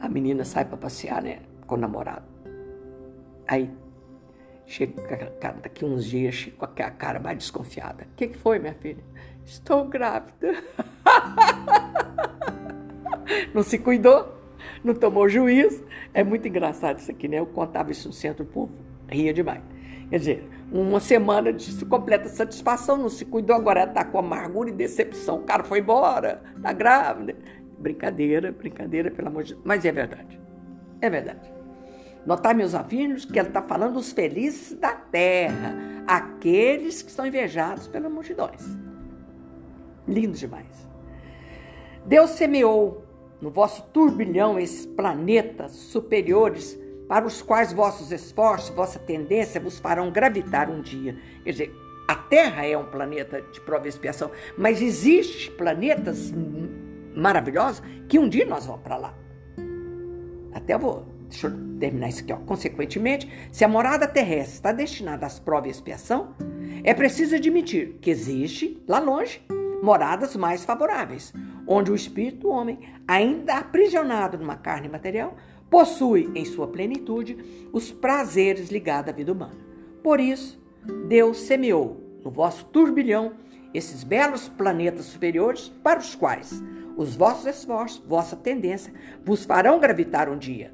a 0.01 0.09
menina 0.09 0.45
sai 0.45 0.65
para 0.65 0.77
passear, 0.77 1.23
né, 1.23 1.41
com 1.67 1.77
o 1.77 1.79
namorado. 1.79 2.27
Aí 3.49 3.71
a 4.81 5.27
cara, 5.39 5.59
daqui 5.63 5.85
uns 5.85 6.05
dias, 6.05 6.35
chega 6.35 6.57
com 6.57 6.65
a 6.65 6.91
cara 6.91 7.21
mais 7.21 7.39
desconfiada. 7.39 8.05
O 8.05 8.17
que, 8.17 8.29
que 8.29 8.39
foi, 8.39 8.59
minha 8.59 8.75
filha? 8.75 9.05
Estou 9.45 9.87
grávida. 9.87 10.53
Não 13.55 13.63
se 13.63 13.79
cuidou, 13.79 14.37
não 14.83 14.95
tomou 14.95 15.29
juízo. 15.29 15.85
É 16.13 16.25
muito 16.25 16.49
engraçado 16.49 16.99
isso 16.99 17.11
aqui, 17.11 17.29
né? 17.29 17.39
Eu 17.39 17.47
contava 17.47 17.91
isso 17.91 18.09
no 18.09 18.15
centro 18.15 18.45
público 18.45 18.83
ria 19.13 19.33
demais. 19.33 19.63
Quer 20.11 20.19
dizer, 20.19 20.49
uma 20.71 21.01
semana 21.01 21.53
de 21.53 21.85
completa 21.85 22.29
satisfação, 22.29 22.97
não 22.97 23.09
se 23.09 23.25
cuidou, 23.25 23.57
agora 23.57 23.85
está 23.85 24.05
com 24.05 24.19
amargura 24.19 24.71
e 24.71 24.73
decepção. 24.73 25.37
O 25.37 25.45
cara 25.45 25.65
foi 25.65 25.81
embora, 25.81 26.43
está 26.57 26.73
grávida. 26.73 27.37
Brincadeira, 27.79 28.53
brincadeira, 28.53 29.11
pelo 29.11 29.29
amor 29.29 29.45
de 29.45 29.55
Deus. 29.55 29.65
Mas 29.65 29.85
é 29.85 29.93
verdade. 29.93 30.41
É 31.01 31.11
verdade. 31.11 31.53
Notar, 32.25 32.55
meus 32.55 32.75
avinos, 32.75 33.25
que 33.25 33.39
ela 33.39 33.49
está 33.49 33.63
falando 33.63 33.95
dos 33.95 34.13
felizes 34.13 34.79
da 34.79 34.93
terra, 34.93 35.75
aqueles 36.07 37.03
que 37.03 37.11
são 37.11 37.27
invejados 37.27 37.89
pelas 37.89 38.11
multidões. 38.11 38.63
Lindo 40.07 40.37
demais. 40.37 40.89
Deus 42.07 42.31
semeou 42.31 43.05
no 43.41 43.51
vosso 43.51 43.83
turbilhão 43.93 44.59
esses 44.59 44.87
planetas 44.87 45.73
superiores 45.73 46.79
para 47.09 47.27
os 47.27 47.43
quais 47.43 47.73
vossos 47.73 48.13
esforços, 48.13 48.75
vossa 48.75 48.99
tendência 48.99 49.61
vos 49.61 49.79
farão 49.79 50.11
gravitar 50.11 50.71
um 50.71 50.81
dia. 50.81 51.17
Quer 51.45 51.51
dizer, 51.51 51.77
a 52.09 52.15
Terra 52.15 52.67
é 52.67 52.77
um 52.77 52.87
planeta 52.87 53.43
de 53.43 53.61
prova 53.61 53.87
e 53.87 53.89
expiação, 53.89 54.31
mas 54.57 54.81
existem 54.81 55.55
planetas 55.57 56.33
maravilhosos 57.15 57.83
que 58.09 58.19
um 58.19 58.29
dia 58.29 58.47
nós 58.47 58.67
vamos 58.67 58.83
para 58.83 58.97
lá. 58.97 59.15
Até 60.53 60.77
vou, 60.79 61.07
deixa 61.33 61.49
eu 61.49 61.79
terminar 61.79 62.09
isso 62.09 62.23
aqui, 62.23 62.33
ó. 62.33 62.37
Consequentemente, 62.37 63.31
se 63.51 63.65
a 63.65 63.69
morada 63.69 64.07
terrestre 64.07 64.55
está 64.55 64.73
destinada 64.73 65.27
às 65.27 65.39
provas 65.39 65.69
e 65.69 65.71
expiação, 65.71 66.35
é 66.85 66.95
preciso 66.95 67.35
admitir 67.35 67.99
que 68.01 68.11
existe, 68.11 68.83
lá 68.87 68.99
longe, 68.99 69.41
moradas 69.83 70.37
mais 70.37 70.65
favoráveis, 70.65 71.33
onde 71.67 71.91
o 71.91 71.95
espírito 71.95 72.43
do 72.43 72.51
homem, 72.51 72.79
ainda 73.07 73.57
aprisionado 73.57 74.39
numa 74.39 74.57
carne 74.57 74.89
material, 74.89 75.37
possui 75.69 76.31
em 76.35 76.45
sua 76.45 76.69
plenitude 76.69 77.69
os 77.73 77.91
prazeres 77.91 78.69
ligados 78.69 79.09
à 79.09 79.13
vida 79.13 79.33
humana. 79.33 79.57
Por 80.03 80.21
isso, 80.21 80.63
Deus 81.09 81.41
semeou 81.41 82.01
no 82.23 82.31
vosso 82.31 82.65
turbilhão 82.67 83.33
esses 83.73 84.05
belos 84.05 84.49
planetas 84.49 85.07
superiores 85.07 85.69
para 85.83 85.99
os 85.99 86.15
quais 86.15 86.63
os 86.97 87.17
vossos 87.17 87.47
esforços, 87.47 88.03
vossa 88.07 88.37
tendência, 88.37 88.93
vos 89.25 89.45
farão 89.45 89.81
gravitar 89.81 90.29
um 90.29 90.37
dia, 90.37 90.73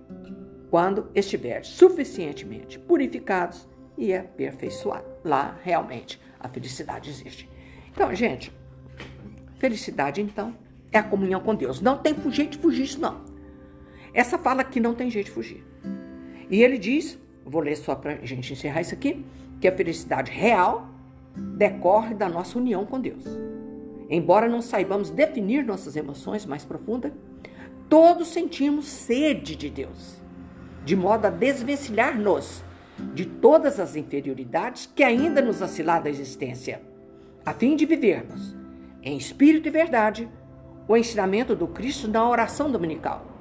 quando 0.71 1.09
estiveres 1.15 1.69
suficientemente 1.69 2.79
purificados 2.79 3.67
e 3.97 4.15
aperfeiçoados. 4.15 5.11
Lá 5.25 5.59
realmente 5.63 6.21
a 6.39 6.49
felicidade 6.49 7.11
existe. 7.11 7.49
Então, 7.91 8.15
gente, 8.15 8.53
felicidade 9.59 10.21
então 10.21 10.55
é 10.93 10.99
a 10.99 11.03
comunhão 11.03 11.41
com 11.41 11.55
Deus. 11.55 11.81
Não 11.81 11.99
tem 11.99 12.15
jeito 12.31 12.53
de 12.53 12.59
fugir 12.59 12.85
isso 12.85 13.01
não. 13.01 13.23
Essa 14.13 14.39
fala 14.39 14.63
aqui 14.63 14.81
não 14.81 14.95
tem 14.95 15.11
jeito 15.11 15.27
de 15.27 15.33
fugir. 15.33 15.65
E 16.51 16.63
ele 16.63 16.79
diz, 16.79 17.19
vou 17.45 17.61
ler 17.61 17.77
só 17.77 17.95
para 17.95 18.13
a 18.13 18.27
gente 18.27 18.53
encerrar 18.53 18.81
isso 18.81 18.95
aqui, 18.95 19.25
que 19.61 19.69
a 19.69 19.77
felicidade 19.77 20.31
real 20.31 20.89
decorre 21.57 22.15
da 22.15 22.29
nossa 22.29 22.59
união 22.59 22.87
com 22.87 23.01
Deus. 23.01 23.25
Embora 24.09 24.49
não 24.49 24.63
saibamos 24.63 25.11
definir 25.11 25.65
nossas 25.65 25.95
emoções 25.95 26.47
mais 26.47 26.65
profundas, 26.65 27.13
todos 27.89 28.29
sentimos 28.29 28.87
sede 28.87 29.55
de 29.55 29.69
Deus, 29.69 30.18
de 30.85 30.97
modo 30.97 31.27
a 31.27 31.31
desvencilhar-nos 31.31 32.63
de 33.15 33.25
todas 33.25 33.79
as 33.79 33.97
inferioridades 33.97 34.91
que 34.95 35.03
ainda 35.03 35.41
nos 35.41 35.63
acilar 35.63 36.03
da 36.03 36.11
existência, 36.11 36.83
a 37.45 37.53
fim 37.53 37.77
de 37.77 37.87
vivermos, 37.87 38.57
em 39.03 39.17
espírito 39.17 39.69
e 39.69 39.71
verdade, 39.71 40.29
o 40.87 40.97
ensinamento 40.97 41.55
do 41.55 41.69
Cristo 41.69 42.09
na 42.09 42.29
oração 42.29 42.71
dominical 42.71 43.39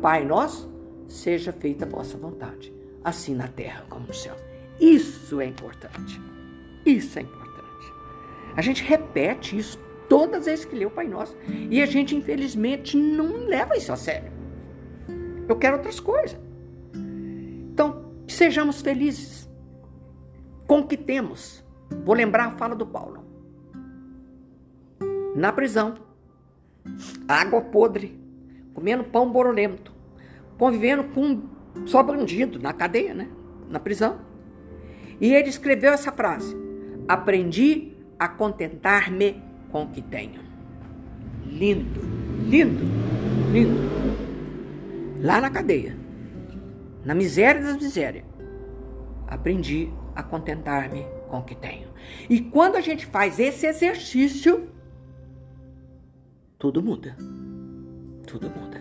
Pai 0.00 0.24
nosso, 0.24 0.70
seja 1.06 1.52
feita 1.52 1.84
a 1.84 1.88
vossa 1.88 2.16
vontade, 2.16 2.72
assim 3.04 3.34
na 3.34 3.48
terra 3.48 3.84
como 3.90 4.06
no 4.06 4.14
céu. 4.14 4.34
Isso 4.80 5.40
é 5.40 5.44
importante. 5.44 6.18
Isso 6.86 7.18
é 7.18 7.22
importante. 7.22 7.92
A 8.56 8.62
gente 8.62 8.82
repete 8.82 9.58
isso 9.58 9.78
todas 10.08 10.40
as 10.40 10.46
vezes 10.46 10.64
que 10.64 10.74
lê 10.74 10.86
o 10.86 10.90
Pai 10.90 11.06
Nosso 11.06 11.36
e 11.70 11.82
a 11.82 11.86
gente, 11.86 12.16
infelizmente, 12.16 12.96
não 12.96 13.46
leva 13.46 13.76
isso 13.76 13.92
a 13.92 13.96
sério. 13.96 14.32
Eu 15.46 15.56
quero 15.56 15.76
outras 15.76 16.00
coisas. 16.00 16.38
Então, 17.80 18.12
sejamos 18.28 18.82
felizes 18.82 19.48
com 20.66 20.80
o 20.80 20.86
que 20.86 20.98
temos. 20.98 21.64
Vou 22.04 22.14
lembrar 22.14 22.48
a 22.48 22.50
fala 22.50 22.76
do 22.76 22.86
Paulo. 22.86 23.24
Na 25.34 25.50
prisão, 25.50 25.94
água 27.26 27.62
podre, 27.62 28.20
comendo 28.74 29.04
pão 29.04 29.32
borolento, 29.32 29.94
convivendo 30.58 31.04
com 31.04 31.44
só 31.86 32.02
bandido 32.02 32.58
na 32.58 32.74
cadeia, 32.74 33.14
né? 33.14 33.30
Na 33.70 33.80
prisão. 33.80 34.18
E 35.18 35.32
ele 35.32 35.48
escreveu 35.48 35.94
essa 35.94 36.12
frase: 36.12 36.54
Aprendi 37.08 37.96
a 38.18 38.28
contentar-me 38.28 39.42
com 39.72 39.84
o 39.84 39.88
que 39.88 40.02
tenho. 40.02 40.42
Lindo, 41.46 42.02
lindo, 42.46 42.84
lindo. 43.50 43.80
Lá 45.22 45.40
na 45.40 45.48
cadeia, 45.48 45.99
na 47.04 47.14
miséria 47.14 47.62
das 47.62 47.76
misérias, 47.76 48.24
aprendi 49.26 49.92
a 50.14 50.22
contentar-me 50.22 51.06
com 51.28 51.38
o 51.38 51.44
que 51.44 51.54
tenho. 51.54 51.88
E 52.28 52.40
quando 52.40 52.76
a 52.76 52.80
gente 52.80 53.06
faz 53.06 53.38
esse 53.38 53.66
exercício, 53.66 54.68
tudo 56.58 56.82
muda 56.82 57.16
tudo 58.30 58.48
muda. 58.48 58.80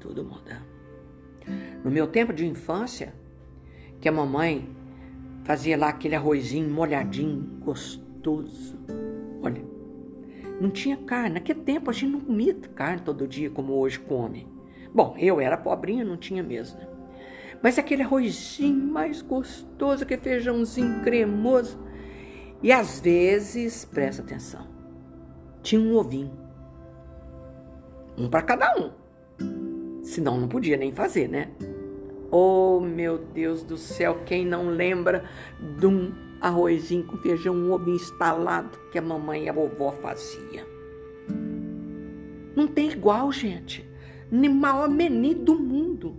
Tudo 0.00 0.24
muda. 0.24 0.62
No 1.84 1.90
meu 1.90 2.06
tempo 2.06 2.32
de 2.32 2.46
infância, 2.46 3.12
que 4.00 4.08
a 4.08 4.12
mamãe 4.12 4.66
fazia 5.44 5.76
lá 5.76 5.90
aquele 5.90 6.14
arrozinho 6.14 6.70
molhadinho, 6.70 7.42
gostoso. 7.60 8.78
Olha, 9.42 9.62
não 10.58 10.70
tinha 10.70 10.96
carne. 10.96 11.34
Naquele 11.34 11.60
tempo 11.60 11.90
a 11.90 11.92
gente 11.92 12.12
não 12.12 12.20
comia 12.20 12.54
carne 12.74 13.02
todo 13.02 13.28
dia 13.28 13.50
como 13.50 13.74
hoje 13.74 14.00
come. 14.00 14.46
Bom, 14.94 15.14
eu 15.18 15.40
era 15.40 15.56
pobrinha, 15.56 16.04
não 16.04 16.16
tinha 16.16 16.42
mesmo. 16.42 16.78
Né? 16.78 16.88
Mas 17.62 17.78
aquele 17.78 18.02
arrozinho 18.02 18.86
mais 18.86 19.20
gostoso, 19.22 20.04
aquele 20.04 20.22
feijãozinho 20.22 21.02
cremoso. 21.02 21.78
E 22.62 22.72
às 22.72 23.00
vezes, 23.00 23.84
presta 23.84 24.22
atenção, 24.22 24.66
tinha 25.62 25.80
um 25.80 25.94
ovinho 25.96 26.48
um 28.18 28.28
para 28.28 28.42
cada 28.42 28.74
um. 28.76 28.90
Senão 30.02 30.40
não 30.40 30.48
podia 30.48 30.76
nem 30.76 30.92
fazer, 30.92 31.28
né? 31.28 31.50
Oh, 32.30 32.80
meu 32.80 33.18
Deus 33.18 33.62
do 33.62 33.76
céu, 33.76 34.22
quem 34.26 34.44
não 34.44 34.68
lembra 34.68 35.24
de 35.78 35.86
um 35.86 36.12
arrozinho 36.40 37.04
com 37.04 37.16
feijão, 37.18 37.54
um 37.54 37.72
ovo 37.72 37.90
instalado 37.90 38.78
que 38.90 38.98
a 38.98 39.02
mamãe 39.02 39.44
e 39.44 39.48
a 39.48 39.52
vovó 39.52 39.92
fazia? 39.92 40.66
Não 42.54 42.66
tem 42.66 42.90
igual, 42.90 43.30
gente. 43.30 43.87
Maior 44.30 44.88
menu 44.88 45.34
do 45.34 45.58
mundo. 45.58 46.16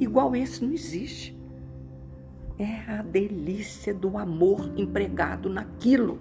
Igual 0.00 0.34
esse 0.34 0.64
não 0.64 0.72
existe. 0.72 1.38
É 2.58 2.90
a 2.90 3.02
delícia 3.02 3.92
do 3.92 4.16
amor 4.18 4.72
empregado 4.76 5.48
naquilo. 5.48 6.18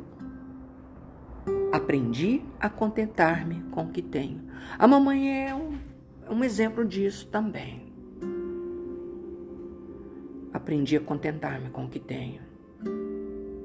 Aprendi 1.72 2.44
a 2.60 2.70
contentar-me 2.70 3.64
com 3.72 3.84
o 3.84 3.90
que 3.90 4.02
tenho. 4.02 4.42
A 4.78 4.88
mamãe 4.88 5.48
é 5.48 5.56
um, 5.56 5.78
um 6.30 6.44
exemplo 6.44 6.86
disso 6.86 7.28
também. 7.28 7.92
Aprendi 10.54 10.96
a 10.96 11.02
contentar-me 11.02 11.70
com 11.70 11.86
o 11.86 11.90
que 11.90 12.00
tenho. 12.00 12.42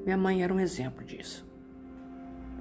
Minha 0.04 0.16
mãe 0.16 0.42
era 0.42 0.52
um 0.52 0.58
exemplo 0.58 1.04
disso. 1.04 1.46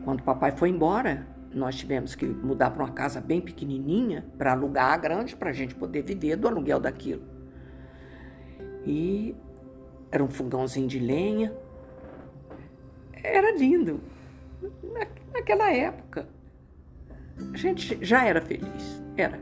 Quando 0.03 0.19
o 0.19 0.23
papai 0.23 0.51
foi 0.51 0.69
embora, 0.69 1.27
nós 1.57 1.75
tivemos 1.75 2.15
que 2.15 2.25
mudar 2.25 2.71
para 2.71 2.83
uma 2.83 2.91
casa 2.91 3.19
bem 3.19 3.41
pequenininha 3.41 4.25
para 4.37 4.51
alugar 4.51 4.93
a 4.93 4.97
grande 4.97 5.35
para 5.35 5.49
a 5.49 5.53
gente 5.53 5.75
poder 5.75 6.03
viver 6.03 6.35
do 6.35 6.47
aluguel 6.47 6.79
daquilo. 6.79 7.23
E 8.85 9.35
era 10.11 10.23
um 10.23 10.29
fogãozinho 10.29 10.87
de 10.87 10.99
lenha. 10.99 11.53
Era 13.23 13.51
lindo 13.57 13.99
naquela 15.33 15.71
época. 15.73 16.27
A 17.53 17.57
gente 17.57 17.97
já 18.03 18.25
era 18.25 18.41
feliz, 18.41 19.03
era. 19.15 19.39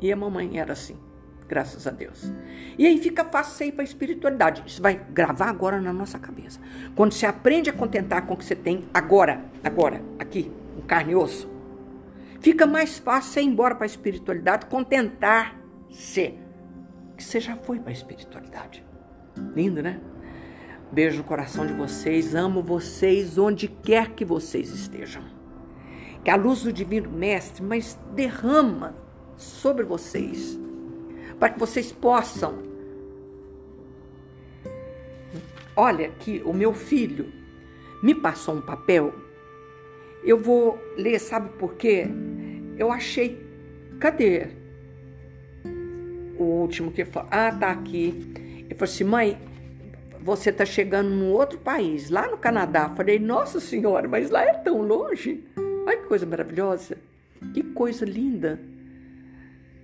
E 0.00 0.10
a 0.10 0.16
mamãe 0.16 0.58
era 0.58 0.72
assim, 0.72 0.96
graças 1.46 1.86
a 1.86 1.90
Deus. 1.90 2.32
E 2.78 2.86
aí 2.86 2.98
fica 2.98 3.24
fácil 3.24 3.72
para 3.72 3.82
a 3.82 3.84
espiritualidade. 3.84 4.62
Isso 4.66 4.80
vai 4.80 4.94
gravar 5.12 5.48
agora 5.48 5.80
na 5.80 5.92
nossa 5.92 6.18
cabeça. 6.18 6.58
Quando 6.96 7.12
você 7.12 7.26
aprende 7.26 7.68
a 7.68 7.72
contentar 7.72 8.26
com 8.26 8.34
o 8.34 8.36
que 8.36 8.44
você 8.44 8.56
tem 8.56 8.84
agora, 8.94 9.44
agora, 9.62 10.02
aqui, 10.18 10.50
com 10.70 10.82
carne 10.82 11.12
e 11.12 11.16
osso, 11.16 11.50
fica 12.40 12.66
mais 12.66 12.98
fácil 12.98 13.32
você 13.32 13.40
ir 13.42 13.46
embora 13.46 13.74
para 13.74 13.84
a 13.84 13.86
espiritualidade, 13.86 14.66
contentar-se. 14.66 16.34
Que 17.16 17.24
você 17.24 17.40
já 17.40 17.56
foi 17.56 17.78
para 17.78 17.90
a 17.90 17.92
espiritualidade. 17.92 18.84
Lindo, 19.54 19.82
né? 19.82 20.00
Beijo 20.90 21.18
no 21.18 21.24
coração 21.24 21.66
de 21.66 21.72
vocês, 21.72 22.34
amo 22.34 22.62
vocês 22.62 23.38
onde 23.38 23.68
quer 23.68 24.10
que 24.10 24.24
vocês 24.24 24.70
estejam. 24.70 25.22
Que 26.24 26.30
a 26.30 26.36
luz 26.36 26.62
do 26.62 26.72
Divino 26.72 27.10
Mestre 27.10 27.62
mas 27.62 27.98
derrama 28.14 28.94
sobre 29.36 29.84
vocês, 29.84 30.58
para 31.38 31.50
que 31.50 31.58
vocês 31.58 31.92
possam 31.92 32.70
Olha 35.76 36.10
que 36.10 36.42
o 36.44 36.52
meu 36.52 36.74
filho 36.74 37.32
me 38.02 38.14
passou 38.14 38.56
um 38.56 38.60
papel. 38.60 39.14
Eu 40.24 40.40
vou 40.40 40.78
ler, 40.96 41.18
sabe 41.18 41.50
por 41.58 41.74
quê? 41.74 42.06
Eu 42.78 42.92
achei. 42.92 43.40
Cadê? 43.98 44.48
O 46.38 46.44
último 46.44 46.90
que 46.90 47.04
falou. 47.04 47.28
Ah, 47.32 47.52
tá 47.52 47.70
aqui. 47.70 48.32
Ele 48.58 48.74
falou 48.74 48.84
assim: 48.84 49.04
mãe, 49.04 49.38
você 50.22 50.52
tá 50.52 50.64
chegando 50.64 51.10
num 51.10 51.32
outro 51.32 51.58
país, 51.58 52.10
lá 52.10 52.28
no 52.28 52.36
Canadá. 52.36 52.90
Falei, 52.90 53.18
nossa 53.18 53.60
senhora, 53.60 54.06
mas 54.06 54.30
lá 54.30 54.44
é 54.44 54.52
tão 54.54 54.82
longe. 54.82 55.44
Olha 55.86 55.96
que 55.96 56.06
coisa 56.06 56.26
maravilhosa. 56.26 56.98
Que 57.54 57.62
coisa 57.62 58.04
linda. 58.04 58.60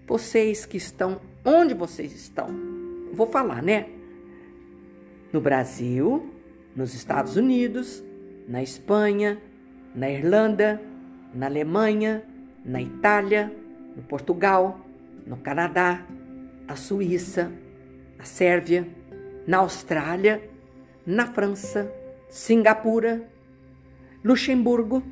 Vocês 0.07 0.67
que 0.67 0.77
estão 0.77 1.21
onde 1.45 1.75
vocês 1.75 2.15
estão. 2.15 2.49
Vou 3.13 3.27
falar, 3.27 3.63
né? 3.63 3.89
No 5.33 5.41
Brasil, 5.41 6.31
nos 6.75 6.95
Estados 6.95 7.37
Unidos, 7.37 8.05
na 8.47 8.63
Espanha, 8.63 9.41
na 9.97 10.11
Irlanda, 10.11 10.81
na 11.35 11.47
Alemanha, 11.47 12.23
na 12.65 12.83
Itália, 12.83 13.51
no 13.97 14.03
Portugal, 14.03 14.79
no 15.27 15.39
Canadá, 15.39 16.05
na 16.67 16.77
Suíça, 16.77 17.51
na 18.19 18.25
Sérvia, 18.25 18.87
na 19.47 19.59
Austrália, 19.59 20.43
na 21.07 21.27
França, 21.27 21.91
Singapura, 22.29 23.27
Luxemburgo, 24.23 25.03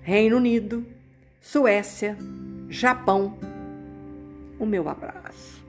Reino 0.00 0.38
Unido, 0.38 0.86
Suécia, 1.40 2.16
Japão. 2.68 3.36
O 4.58 4.64
meu 4.64 4.88
abraço. 4.88 5.62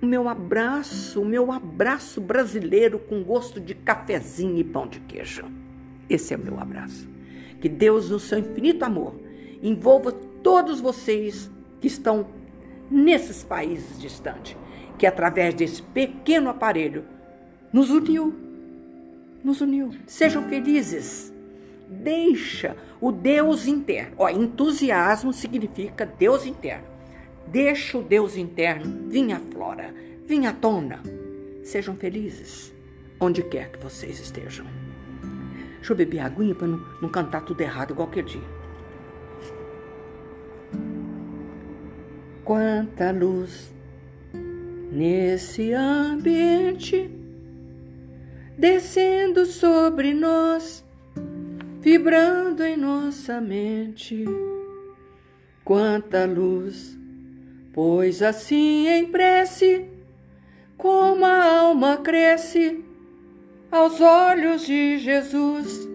O 0.00 0.06
meu 0.06 0.28
abraço, 0.28 1.22
o 1.22 1.24
meu 1.24 1.50
abraço 1.50 2.20
brasileiro 2.20 2.98
com 2.98 3.24
gosto 3.24 3.60
de 3.60 3.74
cafezinho 3.74 4.58
e 4.58 4.64
pão 4.64 4.86
de 4.86 5.00
queijo. 5.00 5.44
Esse 6.08 6.34
é 6.34 6.36
o 6.36 6.40
meu 6.40 6.60
abraço. 6.60 7.15
Que 7.66 7.70
Deus, 7.70 8.10
no 8.10 8.20
seu 8.20 8.38
infinito 8.38 8.84
amor, 8.84 9.16
envolva 9.60 10.12
todos 10.12 10.80
vocês 10.80 11.50
que 11.80 11.88
estão 11.88 12.28
nesses 12.88 13.42
países 13.42 14.00
distantes, 14.00 14.56
que 14.96 15.04
através 15.04 15.52
desse 15.52 15.82
pequeno 15.82 16.48
aparelho 16.48 17.04
nos 17.72 17.90
uniu. 17.90 18.32
Nos 19.42 19.60
uniu. 19.60 19.90
Sejam 20.06 20.44
felizes. 20.44 21.34
Deixa 21.88 22.76
o 23.00 23.10
Deus 23.10 23.66
interno. 23.66 24.14
Ó, 24.18 24.28
entusiasmo 24.28 25.32
significa 25.32 26.06
Deus 26.06 26.46
interno. 26.46 26.86
Deixa 27.48 27.98
o 27.98 28.02
Deus 28.02 28.36
interno 28.36 29.08
vir 29.08 29.32
à 29.32 29.40
flora, 29.40 29.92
vir 30.24 30.46
à 30.46 30.52
tona. 30.52 31.02
Sejam 31.64 31.96
felizes, 31.96 32.72
onde 33.18 33.42
quer 33.42 33.72
que 33.72 33.82
vocês 33.82 34.20
estejam. 34.20 34.85
Deixa 35.86 35.92
eu 35.92 36.04
beber 36.04 36.18
aguinha 36.18 36.52
para 36.52 36.66
não, 36.66 36.84
não 37.00 37.08
cantar 37.08 37.42
tudo 37.42 37.60
errado 37.60 37.92
igual 37.92 38.08
aquele 38.08 38.26
dia. 38.26 38.42
Quanta 42.42 43.12
luz 43.12 43.72
nesse 44.90 45.72
ambiente 45.72 47.08
descendo 48.58 49.46
sobre 49.46 50.12
nós, 50.12 50.84
vibrando 51.80 52.64
em 52.64 52.76
nossa 52.76 53.40
mente. 53.40 54.24
Quanta 55.64 56.24
luz, 56.24 56.98
pois 57.72 58.22
assim 58.22 58.88
em 58.88 59.06
prece, 59.06 59.88
como 60.76 61.24
a 61.24 61.60
alma 61.60 61.98
cresce 61.98 62.85
aos 63.76 64.00
olhos 64.00 64.62
de 64.66 64.98
Jesus. 64.98 65.86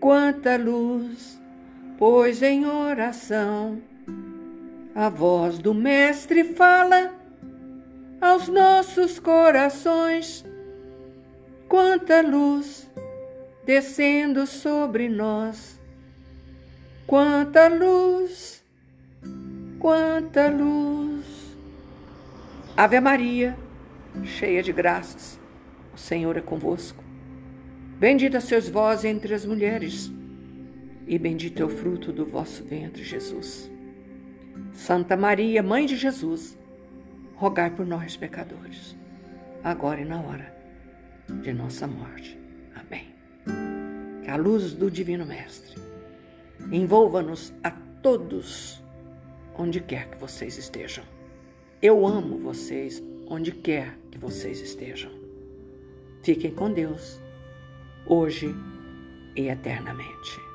Quanta 0.00 0.56
luz, 0.56 1.38
pois 1.98 2.42
em 2.42 2.66
oração 2.66 3.82
a 4.94 5.10
voz 5.10 5.58
do 5.58 5.74
Mestre 5.74 6.54
fala 6.54 7.12
aos 8.20 8.48
nossos 8.48 9.18
corações. 9.18 10.44
Quanta 11.68 12.22
luz 12.22 12.88
descendo 13.66 14.46
sobre 14.46 15.08
nós. 15.08 15.78
Quanta 17.06 17.68
luz, 17.68 18.64
quanta 19.78 20.48
luz. 20.48 21.24
Ave 22.76 23.00
Maria, 23.00 23.56
cheia 24.24 24.62
de 24.62 24.72
graças 24.72 25.35
o 25.96 25.98
Senhor 25.98 26.36
é 26.36 26.42
convosco. 26.42 27.02
Bendita 27.98 28.38
sois 28.38 28.68
vós 28.68 29.02
entre 29.02 29.32
as 29.32 29.46
mulheres, 29.46 30.12
e 31.06 31.18
bendito 31.18 31.62
é 31.62 31.64
o 31.64 31.70
fruto 31.70 32.12
do 32.12 32.26
vosso 32.26 32.62
ventre, 32.62 33.02
Jesus. 33.02 33.70
Santa 34.74 35.16
Maria, 35.16 35.62
Mãe 35.62 35.86
de 35.86 35.96
Jesus, 35.96 36.58
rogai 37.34 37.70
por 37.70 37.86
nós, 37.86 38.14
pecadores, 38.14 38.94
agora 39.64 40.02
e 40.02 40.04
na 40.04 40.20
hora 40.20 40.54
de 41.42 41.50
nossa 41.54 41.86
morte. 41.86 42.38
Amém. 42.74 43.14
Que 44.22 44.28
a 44.28 44.36
luz 44.36 44.74
do 44.74 44.90
Divino 44.90 45.24
Mestre 45.24 45.80
envolva-nos 46.70 47.54
a 47.64 47.70
todos, 47.70 48.82
onde 49.56 49.80
quer 49.80 50.10
que 50.10 50.18
vocês 50.18 50.58
estejam. 50.58 51.04
Eu 51.80 52.06
amo 52.06 52.36
vocês, 52.36 53.02
onde 53.26 53.50
quer 53.50 53.96
que 54.10 54.18
vocês 54.18 54.60
estejam. 54.60 55.15
Fiquem 56.26 56.50
com 56.50 56.72
Deus, 56.72 57.20
hoje 58.04 58.52
e 59.36 59.46
eternamente. 59.48 60.45